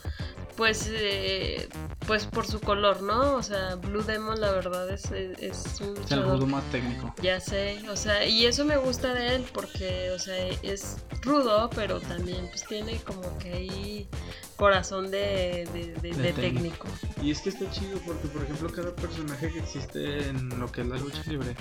[0.58, 1.68] pues eh,
[2.04, 3.36] pues por su color, ¿no?
[3.36, 7.14] O sea, Blue Demon la verdad es, es un el rudo más técnico.
[7.22, 11.70] Ya sé, o sea, y eso me gusta de él porque, o sea, es rudo,
[11.76, 14.08] pero también pues tiene como que ahí
[14.56, 15.68] corazón de,
[16.02, 16.88] de, técnico.
[17.22, 20.80] Y es que está chido porque, por ejemplo, cada personaje que existe en lo que
[20.80, 21.54] es la lucha libre,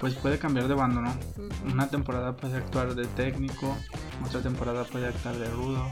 [0.00, 1.14] pues puede cambiar de bando, ¿no?
[1.72, 3.76] Una temporada puede actuar de técnico,
[4.24, 5.88] otra temporada puede actuar de rudo,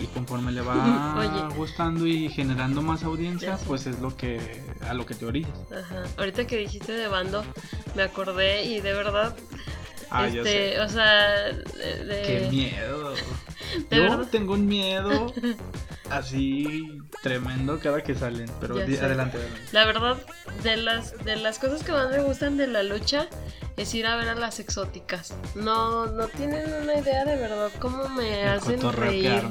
[0.00, 5.06] y conforme le va gustando y generando más audiencia, pues es lo que a lo
[5.06, 5.52] que te orillas.
[5.70, 6.04] Ajá.
[6.16, 7.44] Ahorita que dijiste de bando,
[7.96, 9.34] me acordé y de verdad
[10.10, 12.22] ah, este, o sea, de...
[12.26, 13.14] qué miedo.
[13.90, 15.32] Yo tengo un miedo
[16.10, 19.38] así tremendo cada que salen, pero adelante, adelante.
[19.72, 20.16] La verdad,
[20.62, 23.28] de las de las cosas que más me gustan de la lucha
[23.76, 25.34] es ir a ver a las exóticas.
[25.54, 29.42] No no tienen una idea de verdad cómo me hacen reír.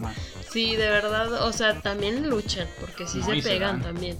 [0.49, 4.17] Sí, de verdad, o sea, también luchan, porque sí se pegan también.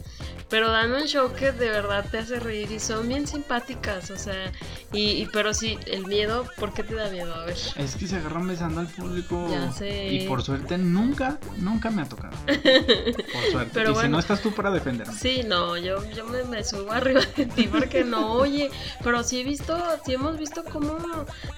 [0.50, 4.18] Pero dan un show que de verdad te hace reír y son bien simpáticas, o
[4.18, 4.52] sea,
[4.94, 7.34] y, pero sí, el miedo, ¿por qué te da miedo?
[7.34, 7.58] A ver.
[7.76, 9.48] Es que se agarran besando al público.
[9.52, 10.08] Ya sé.
[10.08, 12.36] Y por suerte nunca, nunca me ha tocado.
[12.48, 13.72] Por suerte.
[13.74, 15.14] Pero y si no estás tú para defenderme.
[15.14, 18.70] Sí, no, yo, yo me, me, subo arriba de ti porque no oye.
[19.04, 20.98] Pero sí he visto, sí hemos visto cómo.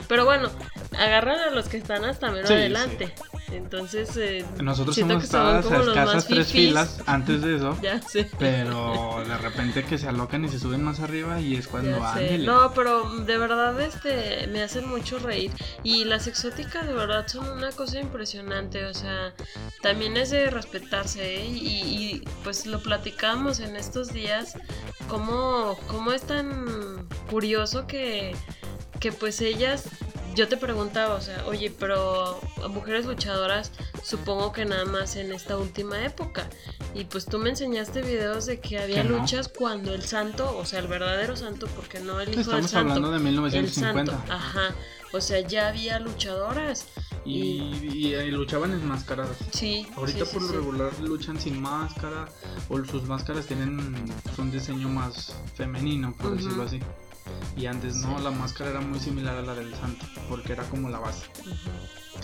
[0.08, 0.50] Pero bueno,
[0.98, 3.14] agarran a los que están hasta menos adelante.
[3.52, 7.78] Entonces, eh, nosotros son como los escasas tres filas antes de eso.
[7.82, 8.30] Ya sé.
[8.38, 8.79] Pero
[9.28, 12.46] de repente que se alocan y se suben más arriba y es cuando ándele.
[12.46, 15.52] No, pero de verdad este me hacen mucho reír
[15.84, 19.34] y las exóticas de verdad son una cosa impresionante, o sea,
[19.82, 21.46] también es de respetarse ¿eh?
[21.46, 24.56] y, y, pues lo platicamos en estos días
[25.08, 28.36] cómo, cómo es tan curioso que,
[29.00, 29.90] que pues ellas
[30.40, 33.72] yo te preguntaba, o sea, oye, pero mujeres luchadoras,
[34.04, 36.50] supongo que nada más en esta última época.
[36.96, 39.18] Y pues tú me enseñaste videos de que había Que no.
[39.20, 42.72] luchas cuando el santo, o sea, el verdadero santo, porque no el hijo del Estamos
[42.72, 42.94] santo.
[42.94, 44.12] hablando de el 1950.
[44.14, 44.74] santo, ajá.
[45.12, 46.86] O sea, ya había luchadoras.
[47.26, 49.36] Y, y- y luchaban enmascaradas.
[49.52, 49.86] Sí.
[49.98, 50.56] Ahorita sí, por lo sí.
[50.56, 52.30] regular luchan sin máscara
[52.70, 53.78] o sus máscaras tienen
[54.38, 56.80] un diseño más femenino, por decirlo así.
[57.58, 58.24] Y antes no, Sí.
[58.24, 61.26] la máscara era muy similar a la del santo, porque era como la base.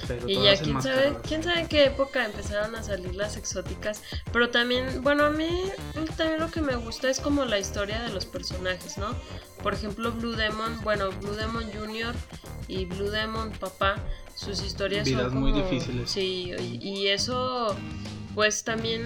[0.07, 4.01] Pero Y ya quién sabe, quién sabe en qué época empezaron a salir las exóticas.
[4.33, 5.47] Pero también, bueno, a mí
[6.17, 9.15] también lo que me gusta es como la historia de los personajes, ¿no?
[9.63, 12.13] Por ejemplo, Blue Demon, bueno, Blue Demon Jr.
[12.67, 13.95] y Blue Demon Papá,
[14.35, 16.09] sus historias Vidas son muy como- difíciles.
[16.11, 17.75] Sí, y, y eso
[18.35, 19.01] pues también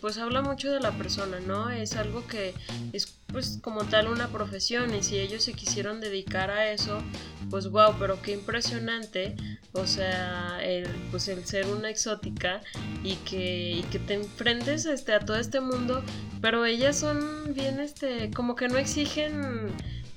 [0.00, 1.70] pues habla mucho de la persona, ¿no?
[1.70, 2.54] Es algo que
[2.92, 7.00] es pues como tal una profesión y si ellos se quisieron dedicar a eso,
[7.48, 9.36] pues wow, pero qué impresionante,
[9.72, 12.60] o sea, el, pues el ser una exótica
[13.04, 16.02] y que, y que te enfrentes este, a todo este mundo,
[16.40, 19.70] pero ellas son bien, este, como que no exigen,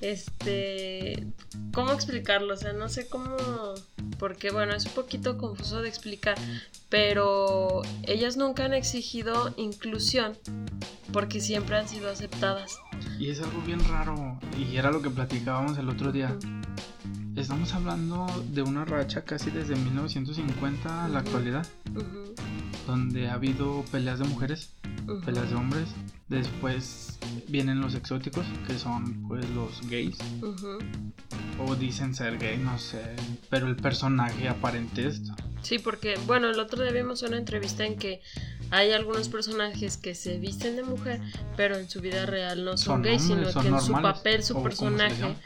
[0.04, 1.26] este,
[1.72, 2.54] ¿cómo explicarlo?
[2.54, 3.36] O sea, no sé cómo,
[4.18, 6.36] porque bueno, es un poquito confuso de explicar,
[6.90, 10.36] pero ellas nunca han exigido inclusión
[11.12, 12.78] porque siempre han sido aceptadas.
[13.18, 16.36] Y es algo bien raro, y era lo que platicábamos el otro día.
[17.36, 21.66] Estamos hablando de una racha casi desde 1950 a la actualidad,
[22.86, 24.70] donde ha habido peleas de mujeres,
[25.06, 25.20] ujú.
[25.20, 25.88] peleas de hombres,
[26.28, 30.18] después vienen los exóticos, que son pues los gays,
[31.58, 33.02] o dicen ser gay, no sé,
[33.50, 35.22] pero el personaje aparente es
[35.64, 38.20] Sí, porque, bueno, el otro día vimos una entrevista en que
[38.70, 41.22] hay algunos personajes que se visten de mujer,
[41.56, 43.92] pero en su vida real no son, Son gays, hombres, sino son que en su
[43.92, 45.36] normales, papel, su personaje.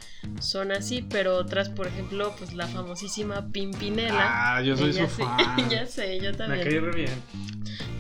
[0.41, 4.57] Son así, pero otras, por ejemplo, pues la famosísima Pimpinela.
[4.57, 5.23] Ah, yo soy Ella su sí-
[5.57, 5.69] fan.
[5.71, 6.65] ya sé, yo Me también.
[6.69, 7.23] cae re bien.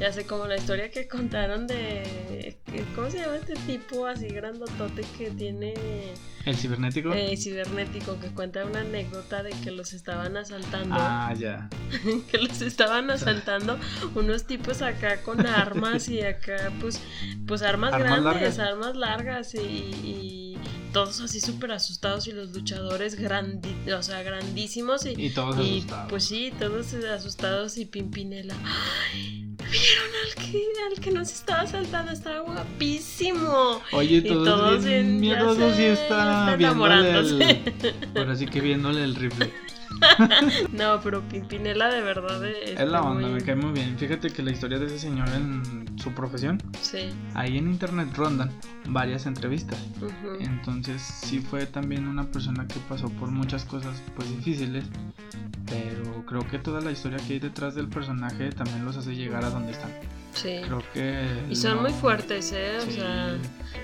[0.00, 2.56] Ya sé, como la historia que contaron de.
[2.94, 5.74] ¿Cómo se llama este tipo así grandotote que tiene.
[6.44, 7.12] ¿El cibernético?
[7.12, 10.94] eh, cibernético, que cuenta una anécdota de que los estaban asaltando.
[10.96, 11.68] ah, ya.
[12.30, 13.76] que los estaban asaltando
[14.14, 17.00] unos tipos acá con armas y acá pues
[17.46, 18.58] pues armas, Armas grandes, largas.
[18.60, 20.47] armas largas y, y
[21.04, 25.78] todos así súper asustados y los luchadores grandi- o sea, grandísimos y, Y todos y,
[25.78, 26.10] asustados.
[26.10, 28.54] pues sí, todos asustados y Pimpinela.
[28.64, 29.44] ¡Ay!
[29.70, 30.62] ¿Vieron al que,
[30.94, 32.10] al que nos estaba asaltando?
[32.12, 33.80] Estaba guapísimo.
[33.92, 37.62] Oye, Y todos, todos bien bien- y ya está enamorándose.
[37.82, 38.18] el...
[38.18, 39.52] Ahora sí que viéndole el rifle.
[40.72, 43.96] No, pero Pimpinela de verdad es, Es la onda, muy- me cae muy bien.
[43.98, 47.10] Fíjate que la historia de ese señor en su profesión, Sí.
[47.34, 48.50] ahí en internet rondan
[48.88, 49.78] varias entrevistas.
[50.00, 50.36] ujú.
[50.40, 54.84] Entonces sí fue también una persona que pasó por muchas cosas pues difíciles.
[55.66, 59.44] Pero creo que toda la historia que hay detrás del personaje también los hace llegar
[59.44, 59.90] a donde están.
[60.32, 60.60] Sí.
[60.64, 61.26] Creo que...
[61.50, 62.78] Y son no- muy fuertes, ¿eh?
[62.78, 62.92] O Sí.
[62.92, 63.36] sea,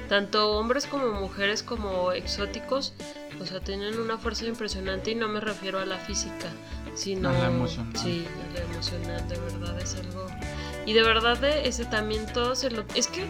[0.09, 2.93] tanto hombres como mujeres como exóticos,
[3.41, 6.49] o sea, tienen una fuerza impresionante y no me refiero a la física,
[6.95, 7.93] sino A la emocional.
[7.97, 10.27] Sí, a la emocional, de verdad es algo.
[10.87, 13.25] Y de verdad de ese también todo se lo es que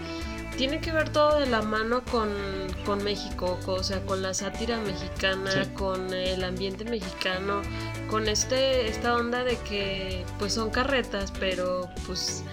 [0.57, 2.29] tiene que ver todo de la mano con,
[2.85, 5.71] con México, co- o sea, con la sátira mexicana, Sí.
[5.75, 7.63] con el ambiente mexicano,
[8.09, 12.45] con este esta onda de que pues son carretas, pero pues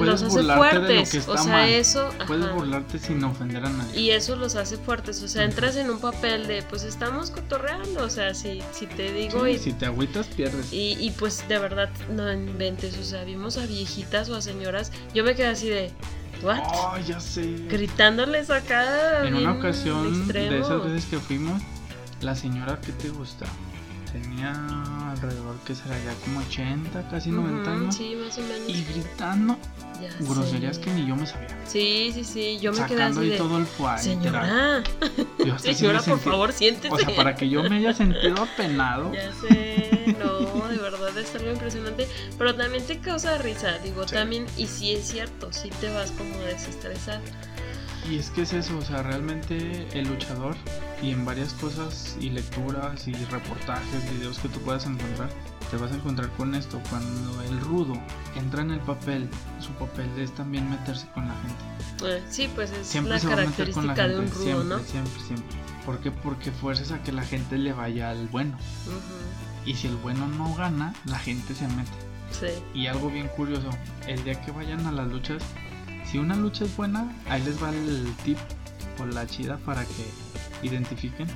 [0.00, 1.68] los hace de fuertes, o sea, mal.
[1.68, 2.54] eso, Puedes ajá.
[2.54, 4.00] burlarte sin ofender a nadie.
[4.00, 8.04] Y eso los hace fuertes, o sea, entras en un papel de, pues estamos cotorreando,
[8.04, 10.72] o sea, si, si te digo Sí, y, si te agüitas, pierdes.
[10.72, 14.92] y, y, pues de verdad no inventes, o sea, vimos a viejitas o a señoras,
[15.14, 15.90] yo me quedé así de,
[16.42, 16.60] ¿what?
[16.74, 17.42] Oh, ya sé.
[17.68, 19.26] Gritándoles acá.
[19.26, 20.50] En una ocasión extremo.
[20.52, 21.62] de esas veces que fuimos,
[22.20, 23.46] la señora que te gusta
[24.12, 24.52] tenía
[25.10, 27.94] alrededor que será ya como 80, casi 90 Ujú, años.
[27.96, 28.68] Sí, más o menos.
[28.68, 29.56] Y gritando
[30.00, 30.82] Ya groserías sé.
[30.82, 31.48] que ni yo me sabía.
[31.66, 33.98] Sí, sí, sí, yo me quedé así ahí de, todo el fuá.
[33.98, 34.82] señora,
[35.44, 36.94] Yo hasta sí me señora, por sentí- favor, siéntese.
[36.94, 39.12] O sea, para que yo me haya sentido apenado.
[39.12, 44.14] Ya sé, no, de verdad es algo impresionante, pero también te causa risa, digo, Sí.
[44.14, 47.20] también, y sí es cierto, sí te vas como a desestresar.
[48.10, 50.56] Y es que es eso, o sea, realmente el luchador
[51.02, 55.28] y en varias cosas y lecturas y reportajes, videos que tú puedas encontrar,
[55.70, 56.80] te vas a encontrar con esto.
[56.88, 57.94] Cuando el rudo
[58.34, 59.28] entra en el papel,
[59.60, 62.16] su papel es también meterse con la gente.
[62.16, 64.78] Eh, sí, pues es la característica de un rudo, siempre, ¿no?
[64.80, 65.58] Siempre, siempre.
[65.84, 66.10] ¿Por qué?
[66.10, 68.56] Porque fuerzas a que la gente le vaya al bueno.
[69.66, 71.90] Y si el bueno no gana, la gente se mete.
[72.30, 72.62] Sí.
[72.72, 73.68] Y algo bien curioso,
[74.06, 75.42] el día que vayan a las luchas,
[76.10, 78.38] si una lucha es buena, ahí les va el tip
[79.00, 81.28] o la chida para que identifiquen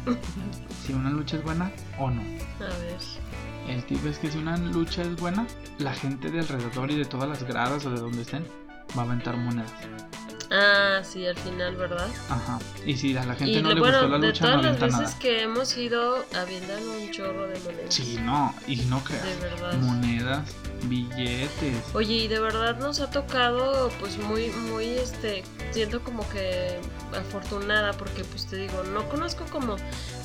[0.84, 2.22] si una lucha es buena o no.
[2.60, 2.98] A ver.
[3.68, 5.46] El tip es que si una lucha es buena,
[5.78, 8.44] la gente de alrededor y de todas las gradas o de donde estén
[8.96, 9.72] va a aventar monedas.
[10.50, 12.08] Ah, sí, al final, ¿verdad?
[12.28, 12.58] Ajá.
[12.84, 14.64] Y si a la gente y no le bueno, gustó la de lucha, no todas
[14.64, 15.18] las veces nada.
[15.18, 17.94] que hemos ido, avientan un chorro de monedas.
[17.94, 19.24] Sí, no, y no creas.
[19.24, 19.74] De verdad.
[19.78, 20.54] Monedas,
[20.89, 21.83] billetes.
[21.95, 26.78] Oye, y de verdad nos ha tocado, pues muy, muy, este, siento como que
[27.16, 29.76] afortunada, porque pues te digo, no conozco como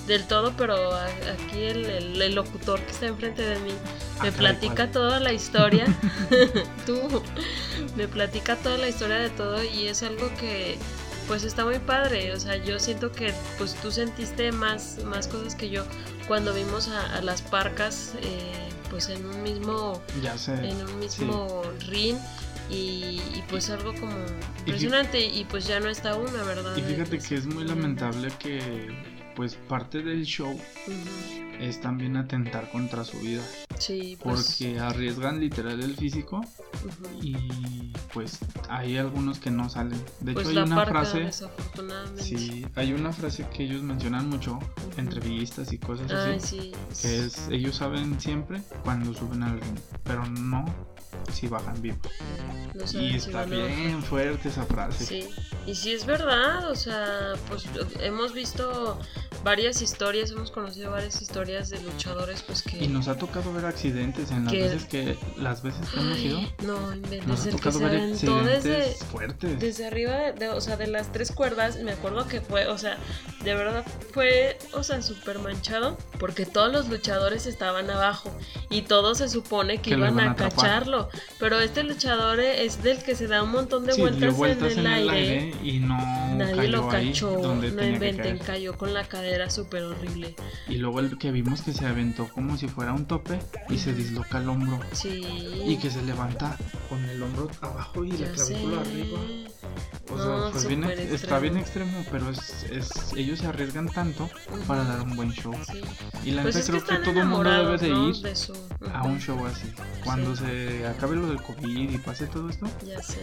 [0.08, 3.72] del todo, pero a- aquí el, el- el locutor que está enfrente de mí
[4.20, 5.86] Ah, me platica toda la historia.
[6.86, 7.22] Tú,
[7.96, 10.78] me platica toda la historia de todo y es algo que
[11.28, 12.34] pues está muy padre.
[12.34, 15.84] O sea, yo siento que pues tú sentiste más, más cosas que yo
[16.28, 20.54] cuando vimos a, a las parcas eh, pues en un mismo Ya sé.
[20.54, 22.18] en un mismo ring
[22.70, 24.12] y, y, pues algo como
[24.60, 26.76] impresionante y, pues ya no está una, ¿verdad?
[26.76, 28.90] Y fíjate que es muy lamentable que
[29.36, 30.60] pues parte del show.
[31.60, 33.44] Es también atentar contra su vida.
[33.80, 37.20] Sí, pues Porque arriesgan literal el físico ujú.
[37.22, 38.40] y pues
[38.70, 40.02] hay algunos que no salen.
[40.20, 42.24] De pues hecho hay una frase, desafortunadamente.
[42.24, 44.60] sí, hay una frase que ellos mencionan mucho,
[44.98, 46.72] entrevistas y cosas así, Ay, sí.
[47.02, 50.66] que es ellos saben siempre cuando suben al ring, pero no
[51.32, 52.00] si bajan vivos.
[52.74, 55.06] No Y si está bien fuerte esa frase.
[55.06, 55.30] Sí,
[55.66, 57.66] y sí es verdad, o sea, pues
[58.00, 59.00] hemos visto
[59.44, 62.84] varias historias, hemos conocido varias historias de luchadores, pues que...
[62.84, 66.20] Y nos ha tocado ver accidentes en las Que- veces que las veces que hemos
[66.20, 66.40] ido.
[66.66, 69.60] No, inventes, Nos ha el tocado ver aventó desde, accidentes fuertes.
[69.60, 72.98] desde arriba, de, o sea, de las tres cuerdas, me acuerdo que fue, o sea,
[73.44, 78.32] de verdad fue, o sea, súper manchado, porque todos los luchadores estaban abajo
[78.70, 83.02] y todos se supone que, Que iban a a cacharlo, pero este luchador es del
[83.04, 85.54] que se da un montón de Sí, vueltas, vueltas en el aire.
[85.64, 85.96] y no
[86.36, 90.36] Nadie cayó lo ahí cachó, donde no inventen, cayó con la cadera súper horrible.
[90.68, 93.94] Y luego el que vimos que se aventó como si fuera un tope y se
[93.94, 95.22] disloca el hombro Sí.
[95.68, 96.58] y que se levanta
[96.90, 98.90] con el hombro abajo y la clavícula sé.
[98.90, 99.20] arriba.
[100.10, 102.04] O No, sea, pues bien está bien extremo.
[102.12, 104.30] pero es, es- ellos se arriesgan tanto
[104.68, 105.54] para dar un buen show.
[105.72, 105.82] Sí.
[106.26, 108.10] Y la Pues neta es que creo que, todo el mundo debe de ¿no?
[108.10, 108.54] ir de su...
[108.94, 109.72] a un show así.
[110.04, 110.44] Cuando Sí.
[110.44, 113.20] se acabe lo del COVID y pase todo esto, Ya sé.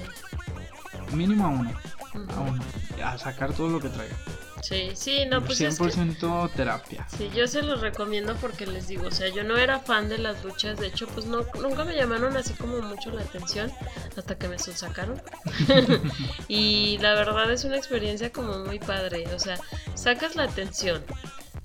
[1.13, 1.71] Mínimo a uno,
[2.15, 2.33] Ujú.
[2.33, 2.63] a uno,
[3.05, 4.17] a sacar todo lo que traiga.
[4.63, 5.85] Sí, sí, no, pues es que...
[5.85, 7.07] 100% terapia.
[7.15, 10.17] Sí, yo se los recomiendo porque les digo, o sea, yo no era fan de
[10.17, 13.71] las luchas, de hecho, pues no, nunca me llamaron así como mucho la atención
[14.17, 15.21] hasta que me sacaron.
[16.49, 19.59] y la verdad es una experiencia como muy padre, o sea,
[19.95, 21.05] sacas la atención.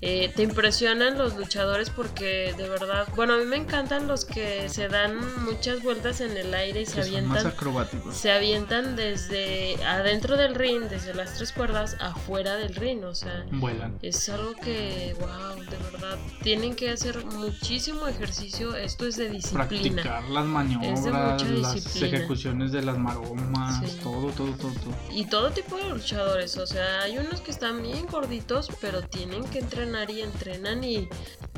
[0.02, 4.68] Eh, te impresionan los luchadores porque de verdad, bueno, a mí me encantan los que
[4.68, 8.16] se dan muchas vueltas en el aire y se son más avientan acrobáticos.
[8.16, 13.44] se avientan desde adentro del ring, desde las tres cuerdas, afuera del ring, o sea,
[13.50, 13.98] Vuelan.
[14.02, 19.66] es algo que, wow, de verdad, tienen que hacer muchísimo ejercicio, esto es de disciplina.
[19.68, 21.04] Practicar las maniobras,
[21.52, 22.16] las disciplina.
[22.18, 23.98] ejecuciones de las maromas, Sí.
[24.02, 24.94] todo, todo, todo, todo.
[25.10, 29.44] Y todo tipo de luchadores, o sea, hay unos que están bien gorditos, pero tienen
[29.44, 29.79] que entrenar
[30.10, 31.08] y entrenan y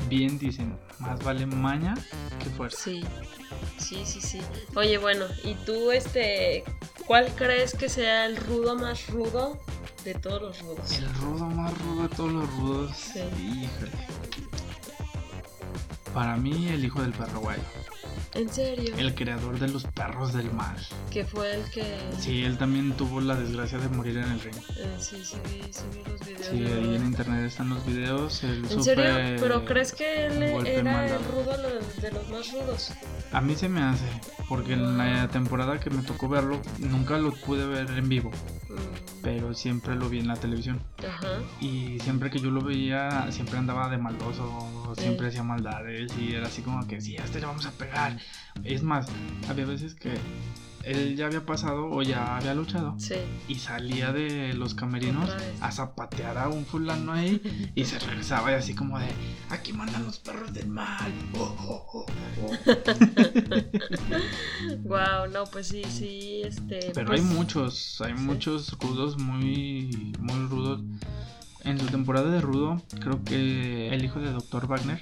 [0.07, 1.93] Bien dicen, más vale maña
[2.41, 2.77] que fuerza.
[2.83, 3.03] sí,
[3.77, 4.39] sí, sí, sí.
[4.75, 6.63] Oye, bueno, ¿y tú, este,
[7.05, 9.59] cuál crees que sea el rudo más rudo
[10.05, 10.97] de todos los rudos?
[10.97, 12.95] El rudo más rudo de todos los rudos.
[12.95, 13.19] Sí.
[13.19, 13.91] Híjole.
[16.13, 17.61] Para mí, el hijo del perro guayo.
[18.35, 18.93] ¿En serio?
[18.97, 20.75] El creador de los perros del mal.
[21.11, 21.97] Que fue el que...
[22.19, 24.55] Sí, él también tuvo la desgracia de morir en el ring.
[24.77, 26.45] Eh, sí, sí vi, sí vi los videos.
[26.47, 28.43] Sí, ahí en internet están los videos.
[28.43, 29.05] Él ¿En serio?
[29.39, 31.57] ¿Pero crees que él era el rudo
[32.01, 32.91] de los más rudos?
[33.31, 34.05] A mí se me hace,
[34.49, 38.31] porque en la temporada que me tocó verlo, nunca lo pude ver en vivo,
[38.69, 40.81] Mm, pero siempre lo vi en la televisión.
[41.07, 41.27] Ajá.
[41.61, 45.29] Y siempre que yo lo veía, siempre andaba de maldoso, siempre Eh.
[45.29, 48.17] hacía maldades y era así como que, sí, a este le vamos a pegar.
[48.63, 49.07] Es más,
[49.49, 50.13] había veces que
[50.83, 53.15] él ya había pasado o ya había luchado Sí.
[53.47, 55.29] y salía de los camerinos
[55.61, 59.07] a zapatear a un fulano ahí y se regresaba y así como de,
[59.49, 61.13] aquí mandan los perros del mal.
[61.35, 62.05] Oh, oh, oh,
[62.43, 62.51] oh".
[64.83, 66.91] Wow, no, pues sí, sí, este.
[66.93, 68.21] Pero pues, hay muchos, hay sí.
[68.21, 70.81] muchos rudos muy, muy rudos.
[71.63, 74.67] En su temporada de rudo, creo que el hijo de Dr.
[74.67, 75.01] Wagner,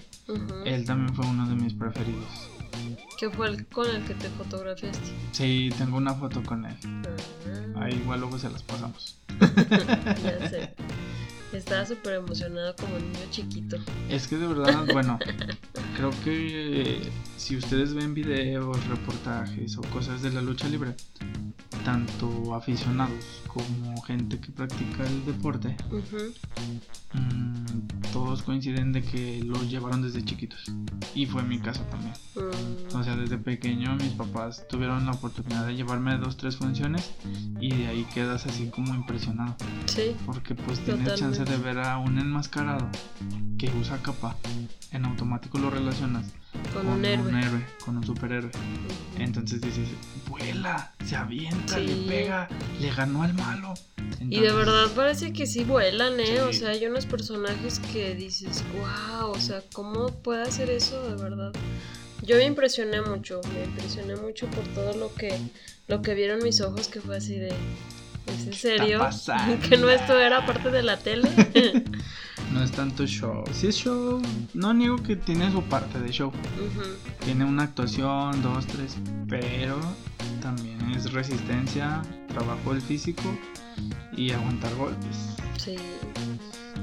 [0.66, 2.50] él también fue uno de mis preferidos.
[3.18, 5.12] ¿Qué fue el con el que te fotografiaste?
[5.32, 6.76] Sí, tengo una foto con él.
[7.76, 7.84] Ah.
[7.84, 9.18] Ahí igual luego se las pasamos.
[10.24, 10.74] ya sé.
[11.54, 13.78] Estaba súper emocionado como un niño chiquito.
[14.10, 15.20] Es que de verdad, bueno,
[15.98, 17.02] creo que
[17.42, 20.94] si ustedes ven videos, reportajes o cosas de la lucha libre,
[21.84, 25.76] tanto aficionados como gente que practica el deporte,
[27.14, 30.72] mm, todos coinciden de que los llevaron desde chiquitos.
[31.16, 32.14] Y fue mi caso también.
[32.36, 32.96] Mm.
[32.96, 37.12] O sea, desde pequeño mis papás tuvieron la oportunidad de llevarme dos, tres funciones
[37.60, 39.56] y de ahí quedas así como impresionado.
[39.88, 40.16] Sí.
[40.28, 42.88] Porque pues tienes chance de ver a un enmascarado
[43.58, 44.36] que usa capa.
[44.92, 46.26] En automático lo relacionas
[46.74, 47.66] con, un, héroe.
[47.86, 48.52] con un superhéroe.
[49.18, 49.88] Entonces dices,
[50.28, 53.74] vuela, se avienta, le pega, le ganó al malo.
[54.20, 56.42] y de verdad parece que sí vuelan, ¿eh?
[56.42, 61.22] O sea, hay unos personajes que dices, wow, o sea, ¿cómo puede hacer eso de
[61.22, 61.54] verdad?
[62.24, 65.38] Yo me impresioné mucho, me impresioné mucho por todo lo que,
[65.88, 67.54] lo que vieron mis ojos, que fue así de,
[68.34, 69.10] ¿es en serio?
[69.70, 71.30] que no esto era parte de la tele.
[72.54, 73.44] no es tanto show.
[73.54, 74.22] Sí es show,
[74.54, 76.32] no niego que tiene su parte de show.
[77.26, 79.80] Tiene una actuación, dos, tres, pero
[80.42, 83.38] también es resistencia, trabajo del físico
[84.16, 85.36] y aguantar golpes.
[85.58, 85.76] Sí,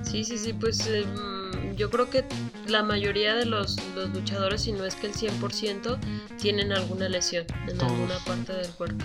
[0.02, 2.24] sí, sí, sí, pues em, yo creo que
[2.66, 3.76] la mayoría de los,
[4.12, 5.98] luchadores, si no es que el 100%,
[6.38, 9.04] tienen alguna lesión en alguna parte del cuerpo.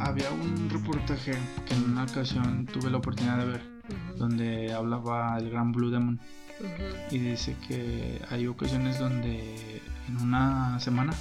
[0.00, 1.32] Había un reportaje
[1.66, 3.74] que en una ocasión tuve la oportunidad de ver
[4.16, 6.20] donde hablaba el gran Blue Demon.
[7.10, 11.12] Y dice que hay ocasiones donde en una semana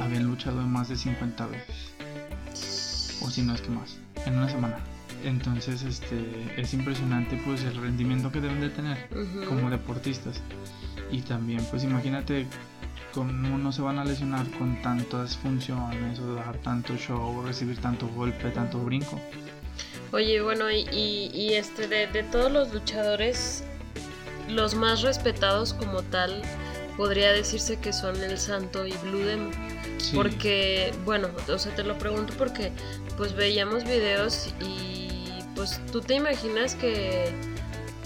[0.00, 1.94] habían luchado más de 50 veces.
[3.20, 4.78] O si no es que más, en una semana.
[5.24, 6.20] Entonces este
[6.56, 9.08] es impresionante pues el rendimiento que deben de tener
[9.48, 10.40] como deportistas.
[11.10, 12.46] Y también pues imagínate
[13.14, 18.08] cómo no se van a lesionar con tantas funciones o dar tanto show, recibir tanto
[18.08, 19.20] golpe, tanto brinco.
[20.12, 23.64] Oye, bueno, y, este, de, todos los luchadores,
[24.48, 26.42] los más respetados como tal,
[26.96, 29.52] podría decirse que son el Santo y Blue Demon.
[30.14, 32.70] Porque, bueno, o sea, te lo pregunto porque
[33.16, 35.03] pues veíamos videos y
[35.54, 37.32] pues tú te imaginas que,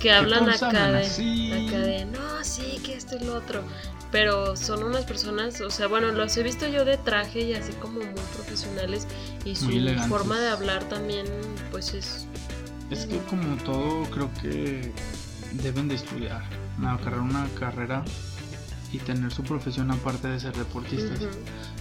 [0.01, 3.65] que hablan acá de, acá de, no, sí, que esto y lo otro
[4.11, 7.73] pero son unas personas, o sea, bueno, los he visto yo de traje y así
[7.75, 9.07] como muy profesionales
[9.45, 9.71] y su
[10.09, 11.27] forma de hablar también,
[11.71, 12.27] pues es...
[12.91, 14.93] Es que como todo creo que
[15.63, 16.43] deben de estudiar,
[16.79, 18.03] una carrera
[18.93, 21.21] y tener su profesión aparte de ser deportistas.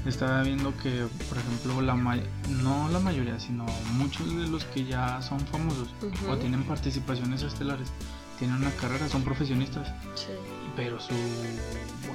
[0.06, 5.22] Estaba viendo que, por ejemplo, la no la mayoría, sino muchos de los que ya
[5.22, 5.90] son famosos
[6.30, 7.90] o tienen participaciones estelares,
[8.40, 9.88] tienen una carrera, son profesionistas.
[10.16, 10.28] Sí.
[10.76, 11.14] Pero su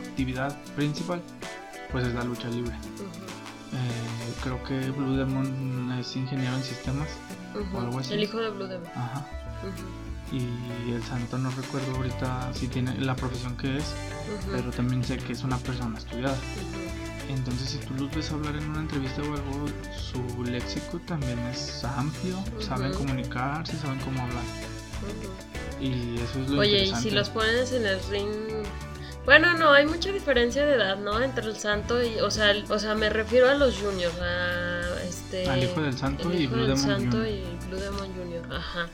[0.08, 1.22] actividad principal
[1.90, 2.72] pues es la lucha libre.
[2.72, 7.08] Eh, creo que Blue Demon es ingeniero en sistemas
[7.74, 8.14] o algo así.
[8.14, 8.88] El hijo de Blue Demon.
[8.94, 9.26] Ajá.
[10.32, 13.94] Y el santo no recuerdo ahorita si tiene la profesión que es,
[14.50, 16.36] pero también sé que es una persona estudiada.
[17.28, 21.84] Entonces si tú los ves hablar en una entrevista o algo, su léxico también es
[21.84, 24.44] amplio, saben comunicarse, saben cómo hablar.
[25.80, 28.64] Y eso es lo Oye, y si los pones en el ring
[29.24, 31.22] bueno, no, hay mucha diferencia de edad, ¿no?
[31.22, 35.48] Entre el santo y, o sea, o sea, me refiero a los juniors, a este...
[35.48, 38.88] Al hijo del santo y Blue Demon santo y Blue Demon Junior, ajá.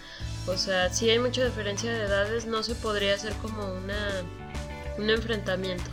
[0.47, 4.23] O sea, sí hay mucha diferencia de edades, no se podría hacer como una,
[4.99, 5.91] un enfrentamiento.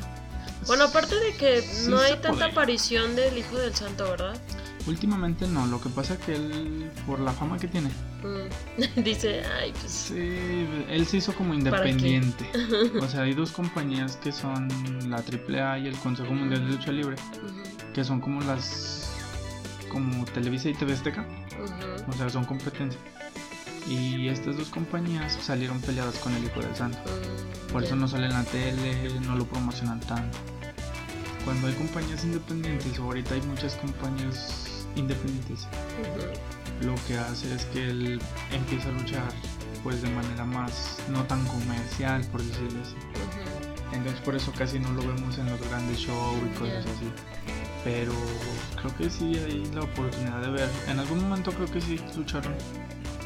[0.67, 4.39] Bueno, aparte de que no hay tanta aparición del hijo del santo, ¿verdad?
[4.88, 7.89] Últimamente no, lo que pasa es que él, por la fama que tiene,
[8.23, 9.01] mm.
[9.03, 9.91] dice, ay, pues.
[9.91, 12.45] Sí, él se hizo como independiente.
[13.01, 14.67] o sea, hay dos compañías que son
[15.09, 17.16] la AAA y el Consejo Mundial de Lucha Libre,
[17.93, 19.12] que son como las.
[19.89, 21.25] como Televisa y TV Azteca.
[22.07, 22.99] O sea, son competencia.
[23.87, 26.97] Y estas dos compañías salieron peleadas con el Hijo del Santo.
[26.97, 30.37] Mm, por eso no sale en la tele, no lo promocionan tanto.
[31.43, 35.67] Cuando hay compañías independientes, o ahorita hay muchas compañías independientes.
[36.82, 38.21] Lo que hace es que él
[38.51, 39.32] empieza a luchar
[39.83, 42.95] pues de manera más no tan comercial, por decirlo así.
[43.93, 47.11] Entonces por eso casi no lo vemos en los grandes shows y cosas así.
[47.86, 48.13] Pero
[48.82, 50.70] creo que sí hay la oportunidad de ver.
[50.87, 52.55] En algún momento creo que sí lucharon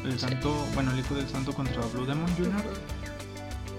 [0.04, 2.62] el santo, bueno el hijo del santo contra Blue Demon Jr.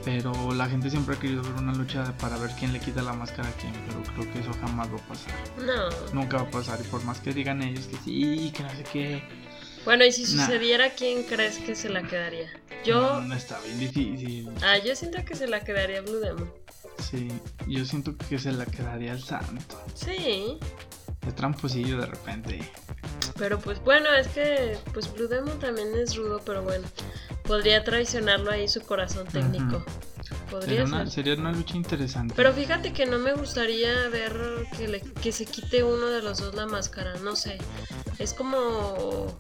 [0.04, 3.14] Pero la gente siempre ha querido ver una lucha para ver quién le quita la
[3.14, 5.34] máscara a quién, pero creo que eso jamás va a pasar.
[5.58, 6.14] No.
[6.14, 8.84] Nunca va a pasar, y por más que digan ellos que sí, que no sé
[8.92, 9.24] qué.
[9.86, 12.50] Bueno, y si sucediera, ¿quién crees que se la quedaría?
[12.84, 13.22] Yo.
[13.22, 14.50] No, está bien difícil.
[14.64, 16.52] Ah, yo siento que se la quedaría Blue Demon.
[17.10, 17.28] Sí,
[17.68, 19.82] yo siento que se la quedaría el santo.
[19.96, 20.58] Sí.
[21.28, 22.72] Es tramposillo de repente.
[23.38, 26.88] Pero pues bueno, es que pues Blue Demon también es rudo, pero bueno,
[27.44, 29.84] podría traicionarlo ahí su corazón técnico.
[30.50, 31.12] Podría Sería una, ser.
[31.12, 32.34] sería una lucha interesante.
[32.36, 34.36] Pero fíjate que no me gustaría ver
[34.78, 37.58] que, le- que se quite uno de los dos la máscara, no sé.
[38.20, 39.38] Es como...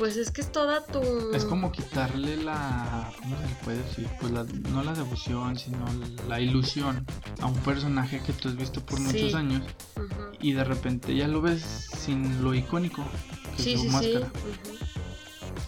[0.00, 0.98] Pues es que es toda tu...
[1.34, 3.12] Es como quitarle la.
[3.20, 4.08] ¿Cómo se le puede decir?
[4.18, 5.84] Pues la, no la devoción, sino
[6.26, 7.04] la ilusión
[7.42, 9.04] a un personaje que tú has visto por Sí.
[9.04, 9.62] muchos años
[10.40, 13.04] y de repente ya lo ves sin lo icónico
[13.58, 13.92] que Sí, es su sí, sí.
[14.14, 14.32] máscara.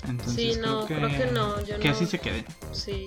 [0.09, 1.95] Entonces Sí, no, creo creo que, que no, yo que no.
[1.95, 2.45] así se quede.
[2.73, 3.07] Sí.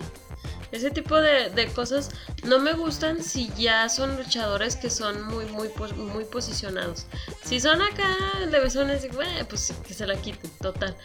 [0.72, 2.10] Ese tipo de, de cosas
[2.44, 7.06] no me gustan si ya son luchadores que son muy, muy, muy posicionados.
[7.44, 8.18] Si son acá
[8.52, 10.96] de besones, bueno, pues que se la quiten, total.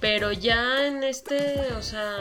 [0.00, 2.14] Pero ya en este, o sea,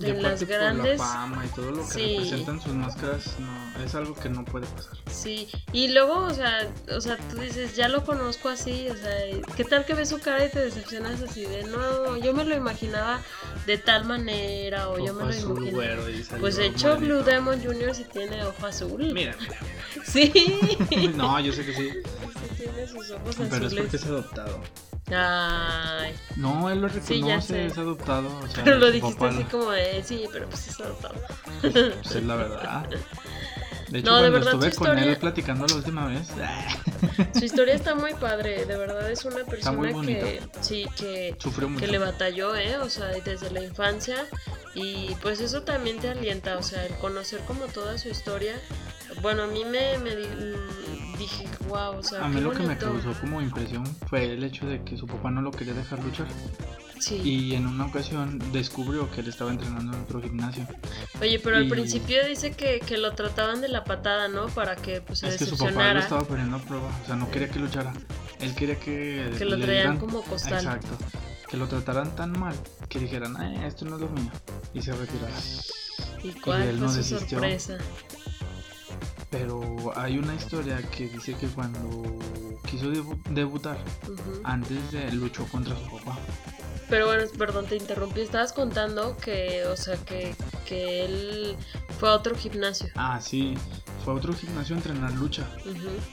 [0.00, 0.98] Y en las aparte por grandes.
[0.98, 2.16] la fama y todo lo que Sí.
[2.18, 4.96] representan sus máscaras, no, es algo que no puede pasar.
[5.10, 9.10] Sí, y luego, o sea, o sea, tú dices, ya lo conozco así, o sea,
[9.56, 12.54] ¿qué tal que ves su cara y te decepcionas así de, no, yo me lo
[12.54, 13.20] imaginaba
[13.66, 16.10] de tal manera, o yo me lo azul, imaginaba.
[16.10, 17.14] y Pues de hecho, morenito.
[17.14, 17.94] Blue Demon Jr.
[17.94, 19.12] sí tiene ojo azul.
[19.12, 19.58] Mira, mira.
[20.04, 20.32] Sí.
[21.16, 21.90] no, yo sé que sí.
[21.90, 23.74] Sí tiene sus ojos Pero es azules.
[23.74, 24.60] porque es adoptado.
[25.14, 27.66] Ay, No, él lo Sí, reconoce, sé.
[27.66, 28.28] es adoptado.
[28.38, 31.14] O sea, pero lo dijiste así lo- como de, sí, pero pues es adoptado.
[31.60, 32.86] Pues es la verdad.
[33.88, 36.28] De hecho, No, de cuando verdad, estuve su con historia- él platicando la última vez,
[37.38, 41.84] Su historia está muy padre, de verdad es una persona que sí que sufrió mucho.
[41.84, 42.76] que le batalló, ¿eh?
[42.78, 44.26] O sea, desde la infancia
[44.74, 48.60] y pues eso también te alienta, o sea, el conocer como toda su historia.
[49.22, 50.26] Bueno, a mí me, me di-
[51.18, 54.66] dije, wow, o sea, A mí lo que me causó como impresión fue el hecho
[54.66, 56.26] de que su papá no lo quería dejar luchar.
[57.00, 57.14] Sí.
[57.22, 60.66] Y en una ocasión descubrió que él estaba entrenando en otro gimnasio.
[61.20, 64.46] Oye, pero al y- principio dice que, que lo trataban de la patada, ¿no?
[64.48, 66.88] Para que pues se Es que su papá lo estaba poniendo a prueba.
[67.02, 67.92] O sea, no quería que luchara.
[68.40, 69.30] Él quería que.
[69.38, 70.54] Que lo traían dieran- como costal.
[70.54, 70.88] Exacto.
[71.48, 72.54] Que lo trataran tan mal
[72.88, 74.30] que dijeran, "Ay, esto no es lo mío.
[74.74, 75.34] Y se retirara.
[76.24, 77.38] ¿Y cuál él fue no su desistió.
[77.38, 77.78] sorpresa?
[79.30, 79.60] Pero
[79.96, 82.02] hay una historia que dice que cuando
[82.66, 83.78] quiso debu- debutar,
[84.44, 86.18] antes de luchó contra su papá.
[86.88, 88.22] Pero bueno, perdón, te interrumpí.
[88.22, 90.34] Estabas contando que, o sea, que,
[90.66, 91.56] que él
[91.98, 92.88] fue a otro gimnasio.
[92.94, 93.54] Ah, sí,
[94.04, 95.46] fue a otro gimnasio a entrenar lucha.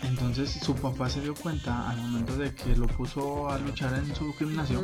[0.03, 4.13] Entonces su papá se dio cuenta al momento de que lo puso a luchar en
[4.15, 4.83] su gimnasio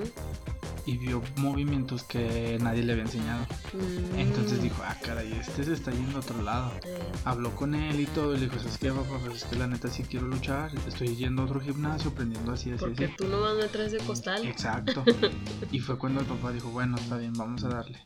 [0.85, 3.45] y vio movimientos que nadie le había enseñado.
[3.73, 6.71] Mm, Entonces dijo, ah, caray, este se está yendo a otro lado.
[6.83, 9.19] eh, Habló con él y todo, y le dijo, ¿sabes qué, papá?
[9.23, 12.71] Pues es que la neta sí quiero luchar, estoy yendo a otro gimnasio, aprendiendo así,
[12.71, 13.13] así, porque así.
[13.15, 14.43] tú nomás me traes de costal.
[14.45, 15.03] Exacto.
[15.71, 17.99] y fue cuando el papá dijo, bueno, está bien, vamos a darle.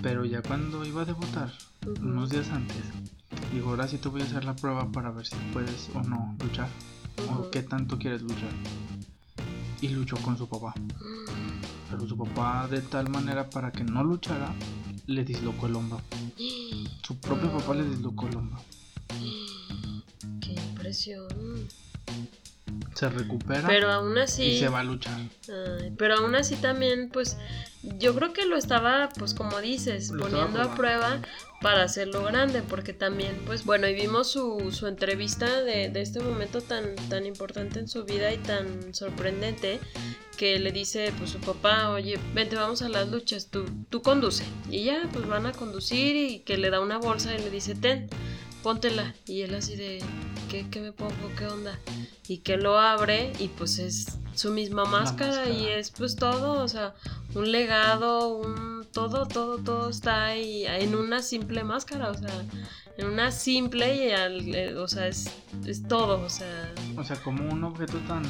[0.00, 1.52] Pero ya cuando iba a debutar,
[1.86, 2.76] Unos días antes,
[3.52, 6.36] dijo, ahora sí te voy a hacer la prueba para ver si puedes o no
[6.42, 6.68] luchar,
[7.30, 8.50] o qué tanto quieres luchar.
[9.80, 10.74] Y luchó con su papá.
[11.90, 14.52] Pero su papá de tal manera para que no luchara,
[15.06, 16.00] le dislocó el hombro.
[17.02, 18.60] Su propio papá le dislocó el hombro.
[20.40, 21.28] Qué impresión.
[22.94, 24.42] Se recupera Pero aún así.
[24.42, 25.18] y se va a luchar.
[25.18, 27.36] Ay, pero aún así también, pues,
[27.98, 31.20] yo creo que lo estaba, pues como dices, Lo poniendo a prueba
[31.60, 36.20] para hacerlo grande, porque también, pues, bueno, y vimos su, su entrevista de, de este
[36.20, 39.80] momento tan, tan importante en su vida y tan sorprendente,
[40.36, 44.44] que le dice, pues, su papá, oye, vente, vamos a las luchas, tú, tú conduce.
[44.70, 47.74] Y ya, pues, van a conducir y que le da una bolsa y le dice,
[47.74, 48.08] ten,
[48.62, 49.14] póntela.
[49.26, 50.02] Y él así de,
[50.48, 51.12] ¿qué, qué me pongo?
[51.36, 51.78] ¿Qué onda?
[52.28, 55.78] Y que lo abre y pues es su misma máscara, y máscara.
[55.78, 56.94] es pues todo, o sea,
[57.34, 62.44] un legado, un todo, todo, todo está ahí en una simple máscara, o sea,
[62.96, 65.30] en una simple y al, eh, o sea, es,
[65.66, 68.22] es todo, o sea, O sea, como un objeto tan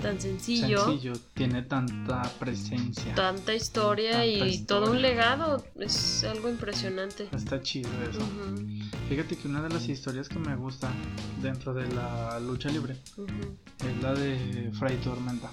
[0.00, 3.14] tan sencillo, sencillo tiene tanta presencia.
[3.14, 7.28] tanta historia Tanta y todo un legado, es algo impresionante.
[7.32, 8.20] Está chido eso.
[9.08, 10.90] Fíjate que una de las historias que me gusta
[11.42, 12.96] dentro de la lucha libre
[13.86, 15.50] es la de Fray Tormenta,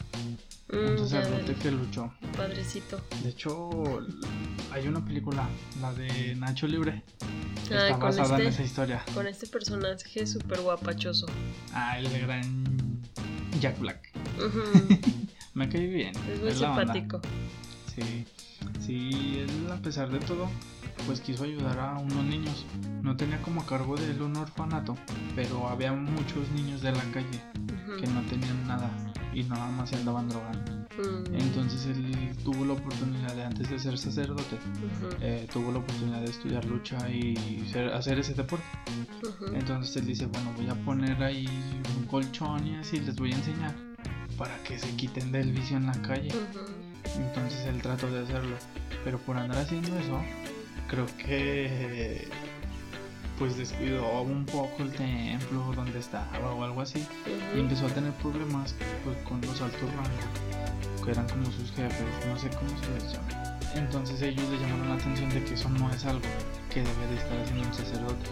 [0.70, 2.12] un Mm, sacerdote del que luchó.
[2.36, 3.00] padrecito.
[3.24, 3.70] De hecho,
[4.72, 5.48] hay una película,
[5.82, 7.04] la de Nacho Libre,
[7.68, 9.04] que Ay, está basada en este- esa historia.
[9.14, 11.26] Con este personaje súper guapachoso.
[11.74, 13.02] Ah, el gran
[13.62, 14.12] Jack Black.
[14.38, 14.60] Ujú,
[15.54, 16.14] Me cae bien.
[16.32, 17.22] Es muy simpático.
[17.96, 18.26] Sí,
[18.86, 20.48] sí, él a pesar de todo,
[21.08, 22.66] pues quiso ayudar a unos niños.
[23.02, 24.96] No tenía como a cargo de él un orfanato,
[25.36, 27.42] pero había muchos niños de la calle
[28.00, 28.92] que no tenían nada
[29.38, 30.72] y nada más se andaban drogando.
[30.98, 31.36] Mm.
[31.36, 34.58] Entonces él tuvo la oportunidad de, antes de ser sacerdote,
[35.22, 37.38] eh, tuvo la oportunidad de estudiar lucha y
[37.94, 38.66] hacer ese deporte.
[39.54, 41.48] Entonces él dice, bueno, voy a poner ahí
[42.00, 43.76] un colchón y así les voy a enseñar
[44.40, 46.32] para que se quiten del vicio en la calle.
[47.16, 48.56] Entonces él trató de hacerlo.
[49.04, 50.20] Pero por andar haciendo eso,
[50.88, 52.28] creo que
[53.38, 57.06] pues descuidó un poco el templo donde estaba o algo así.
[57.56, 62.28] Y empezó a tener problemas pues, con los altos rangos, que eran como sus jefes,
[62.28, 63.58] no sé cómo se les llama.
[63.76, 66.28] Entonces ellos le llamaron la atención de que eso no es algo
[66.70, 68.30] que debe de estar haciendo un sacerdote.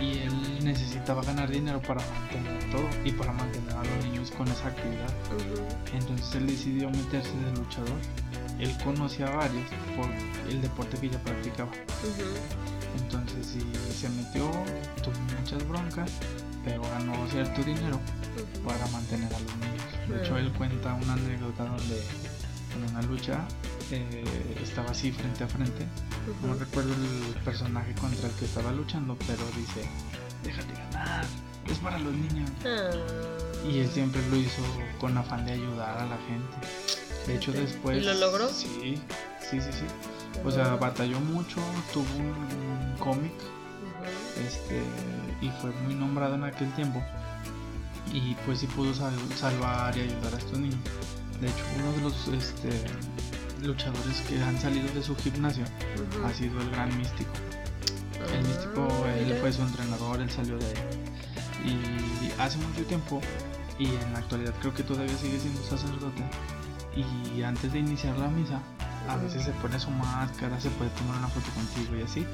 [0.00, 4.46] Y él necesitaba ganar dinero para mantener todo y para mantener a los niños con
[4.48, 5.12] esa actividad.
[5.94, 7.98] Entonces él decidió meterse de luchador.
[8.58, 10.10] Él conocía a varios por
[10.50, 11.70] el deporte que ella practicaba.
[12.98, 13.60] Entonces sí,
[13.94, 14.50] se metió,
[15.02, 16.10] tuvo muchas broncas,
[16.64, 18.00] pero ganó cierto dinero
[18.64, 20.08] para mantener a los niños.
[20.08, 22.02] De hecho, él cuenta una anécdota donde
[22.76, 23.46] en una lucha
[23.90, 24.24] eh,
[24.62, 25.86] estaba así frente a frente.
[26.42, 29.88] No recuerdo el personaje contra el que estaba luchando, pero dice,
[30.42, 31.24] déjate ganar,
[31.70, 32.50] es para los niños.
[32.64, 32.90] Ah.
[33.68, 34.62] Y él siempre lo hizo
[35.00, 36.56] con afán de ayudar a la gente.
[37.26, 37.98] De hecho, después...
[37.98, 38.48] ¿Y lo logró?
[38.48, 39.00] Sí,
[39.40, 39.84] sí, sí, sí.
[40.44, 41.60] O sea, batalló mucho,
[41.92, 43.32] tuvo un, cómic
[44.46, 44.82] este,
[45.40, 47.02] y fue muy nombrado en aquel tiempo.
[48.12, 50.78] Y pues sí pudo salvar y ayudar a estos niños.
[51.40, 52.70] De hecho, uno de los este,
[53.62, 55.64] luchadores que han salido de su gimnasio
[56.24, 57.30] ha sido el gran místico.
[58.32, 60.74] El ah, místico, él fue su entrenador, él salió de ahí.
[61.64, 63.20] Y hace mucho tiempo,
[63.78, 66.22] y en la actualidad creo que todavía sigue siendo sacerdote,
[66.96, 68.62] y antes de iniciar la misa,
[69.08, 72.26] a veces se pone su máscara, se puede tomar una foto contigo y así.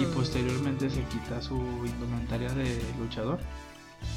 [0.00, 0.14] Y mm.
[0.14, 3.38] posteriormente se quita su indumentaria de luchador,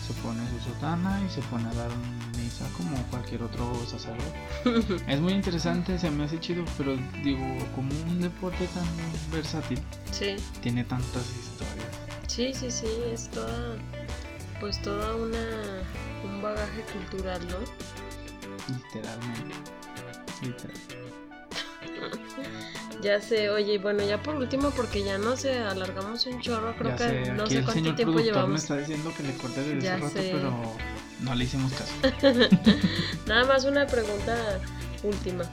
[0.06, 1.90] se pone su sotana y se pone a dar
[2.38, 5.04] misa como cualquier otro sacerdote.
[5.08, 7.46] es muy interesante, se me hace chido, pero digo,
[7.76, 8.86] como un deporte tan
[9.32, 9.80] versátil,
[10.12, 10.36] sí.
[10.62, 11.88] tiene tantas historias.
[12.28, 13.76] Sí, sí, sí, es toda,
[14.60, 15.84] pues toda una,
[16.24, 17.58] un bagaje cultural, ¿no?
[18.74, 19.56] Literalmente.
[20.42, 20.99] Literalmente.
[23.02, 26.96] Ya sé, oye, bueno, ya por último, porque ya no sé, alargamos un chorro, creo
[26.98, 28.50] que no sé cuánto tiempo llevamos.
[28.50, 30.76] me está diciendo que le corté desde ya rato, pero
[31.22, 31.94] no le hicimos caso.
[33.26, 34.60] Nada más una pregunta
[35.04, 35.44] última.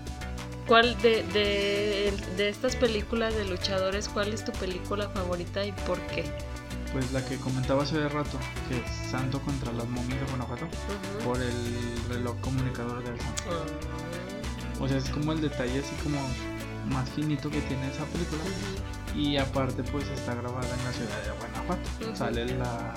[0.67, 6.01] ¿Cuál de, de, de, estas películas de luchadores, cuál es tu película favorita y por
[6.09, 6.25] qué?
[6.93, 10.67] Pues la que comentaba hace rato, que es Santo contra las momias de Guanajuato,
[11.25, 13.67] por el reloj comunicador del Santo.
[14.81, 16.19] O sea, es como el detalle así como
[16.91, 18.43] más finito que tiene esa película.
[19.15, 22.17] Y aparte pues está grabada en la ciudad de Guanajuato.
[22.17, 22.95] Sale la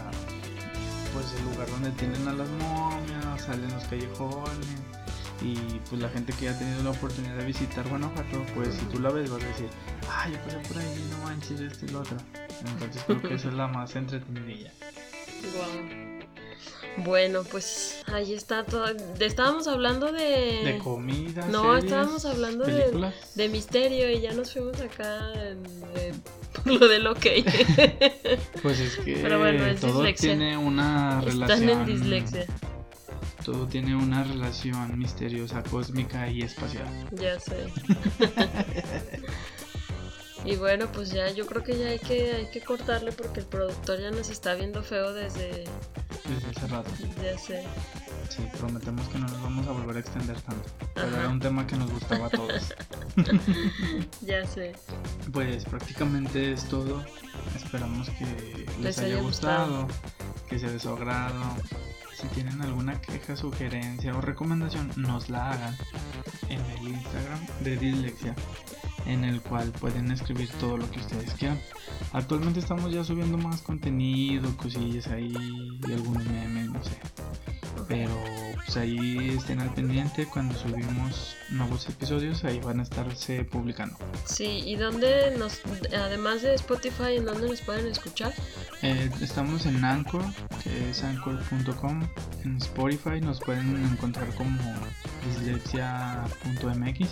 [1.14, 4.68] pues el lugar donde tienen a las momias, salen los callejones
[5.41, 5.56] y
[5.89, 8.99] pues la gente que ya ha tenido la oportunidad de visitar Guanajuato, pues si tú
[8.99, 9.69] la ves vas a decir,
[10.11, 12.18] ay, yo pasé por ahí, no manches, esto y lo otro.
[12.65, 14.72] Entonces creo que esa es la más entretenidilla.
[16.98, 18.86] Bueno, pues ahí está todo.
[19.19, 20.64] Estábamos hablando de.
[20.64, 21.45] De comida.
[21.48, 25.64] No, estábamos hablando de, de, misterio y ya nos fuimos acá en,
[26.65, 27.26] lo del ok.
[28.61, 29.15] pues es que
[29.80, 31.69] todo tiene una relación.
[31.69, 32.45] Están en dislexia.
[33.45, 36.88] Todo tiene una relación misteriosa, cósmica y espacial.
[37.11, 37.68] Ya sé.
[40.45, 43.45] Y bueno, pues ya yo creo que ya hay que, hay que cortarle porque el
[43.45, 45.66] productor ya nos está viendo feo desde...
[46.28, 46.90] Desde hace rato.
[47.22, 47.64] Ya sé.
[48.30, 50.70] Sí, prometemos que no nos vamos a volver a extender tanto.
[50.94, 52.74] Pero era un tema que nos gustaba a todos.
[54.22, 54.74] ya sé.
[55.34, 57.03] Pues prácticamente es todo.
[57.56, 59.88] Esperamos que les, haya, gustado,
[60.48, 61.56] que sea de su agrado.
[62.16, 65.76] Si tienen alguna queja, sugerencia o recomendación, nos la hagan
[66.49, 68.36] en el Instagram de Dislexia
[69.06, 71.60] en el cual pueden escribir todo lo que ustedes quieran.
[72.14, 75.34] Actualmente estamos ya subiendo más contenido, cosillas ahí,
[75.88, 77.00] y algunos memes, no sé.
[77.88, 78.14] Pero
[78.56, 83.98] pues ahí estén al pendiente cuando subimos nuevos episodios, ahí van a estarse publicando.
[84.26, 85.62] Sí, ¿y dónde nos,
[85.98, 88.34] además de Spotify, en dónde nos pueden escuchar?
[88.81, 90.23] Eh, estamos en Anchor,
[90.64, 92.01] que es anchor.com.
[92.45, 94.57] En Spotify nos pueden encontrar como
[95.27, 97.10] dislexia.mx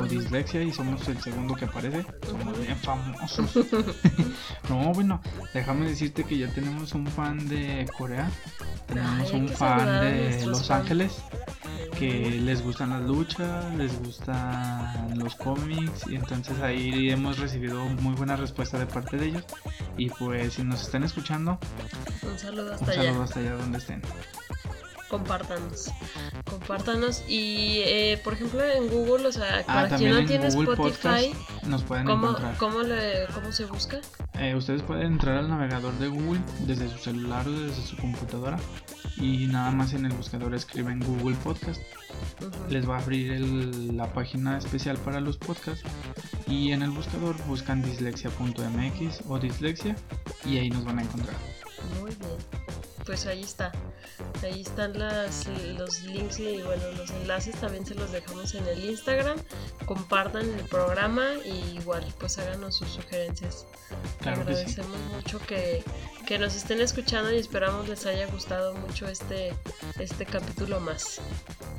[0.00, 2.06] o dislexia y somos el segundo que aparece.
[2.26, 3.52] Somos bien famosos.
[4.70, 5.20] no, bueno,
[5.52, 8.30] déjame decirte que ya tenemos un fan de Corea,
[8.86, 11.22] tenemos un fan de Los Ángeles
[12.02, 18.16] que les gustan las luchas, les gustan los cómics y entonces ahí hemos recibido muy
[18.16, 19.44] buena respuesta de parte de ellos
[19.96, 21.60] y pues si nos están escuchando
[22.24, 24.02] un saludo hasta un saludo hasta allá donde estén.
[25.12, 25.90] Compártanos.
[26.48, 27.22] Compártanos.
[27.28, 31.34] Y, eh, por ejemplo, en Google, o sea, ah, para quien no tiene Spotify,
[31.66, 32.56] nos pueden ¿cómo, encontrar.
[32.56, 34.00] ¿cómo, le, ¿Cómo se busca?
[34.38, 38.58] Eh, ustedes pueden entrar al navegador de Google desde su celular o desde su computadora
[39.18, 41.82] y nada más en el buscador escriben Google Podcast.
[42.70, 43.38] Les va a abrir
[43.92, 45.84] la página especial para los podcasts
[46.46, 49.94] y en el buscador buscan dislexia.mx o dislexia
[50.46, 51.36] y ahí nos van a encontrar.
[52.00, 52.62] Muy bien
[53.04, 53.72] pues ahí está.
[54.42, 55.46] Ahí están las,
[55.76, 59.38] los links y bueno, los enlaces también se los dejamos en el Instagram.
[59.86, 63.66] Compartan el programa y igual pues háganos sus sugerencias.
[64.20, 65.82] Agradecemos mucho que,
[66.26, 69.52] que, nos estén escuchando y esperamos les haya gustado mucho este,
[69.98, 71.20] este capítulo más.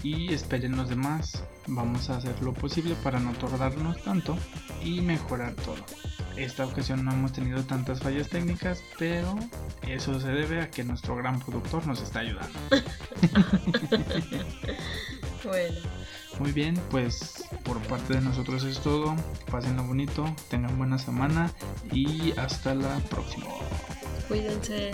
[0.04, 1.44] Y esperen los demás.
[1.68, 4.38] Vamos a hacer lo posible para no tardarnos tanto
[4.84, 5.84] y mejorar todo.
[6.36, 9.36] Esta ocasión no hemos tenido tantas fallas técnicas, pero
[9.88, 12.60] eso se debe a que nuestro gran productor nos está ayudando.
[15.44, 15.80] bueno.
[16.40, 19.16] Muy bien, pues por parte de nosotros es todo.
[19.52, 21.52] Pásenlo bonito, tengan buena semana
[21.92, 23.46] y hasta la próxima.
[24.28, 24.92] Cuídense.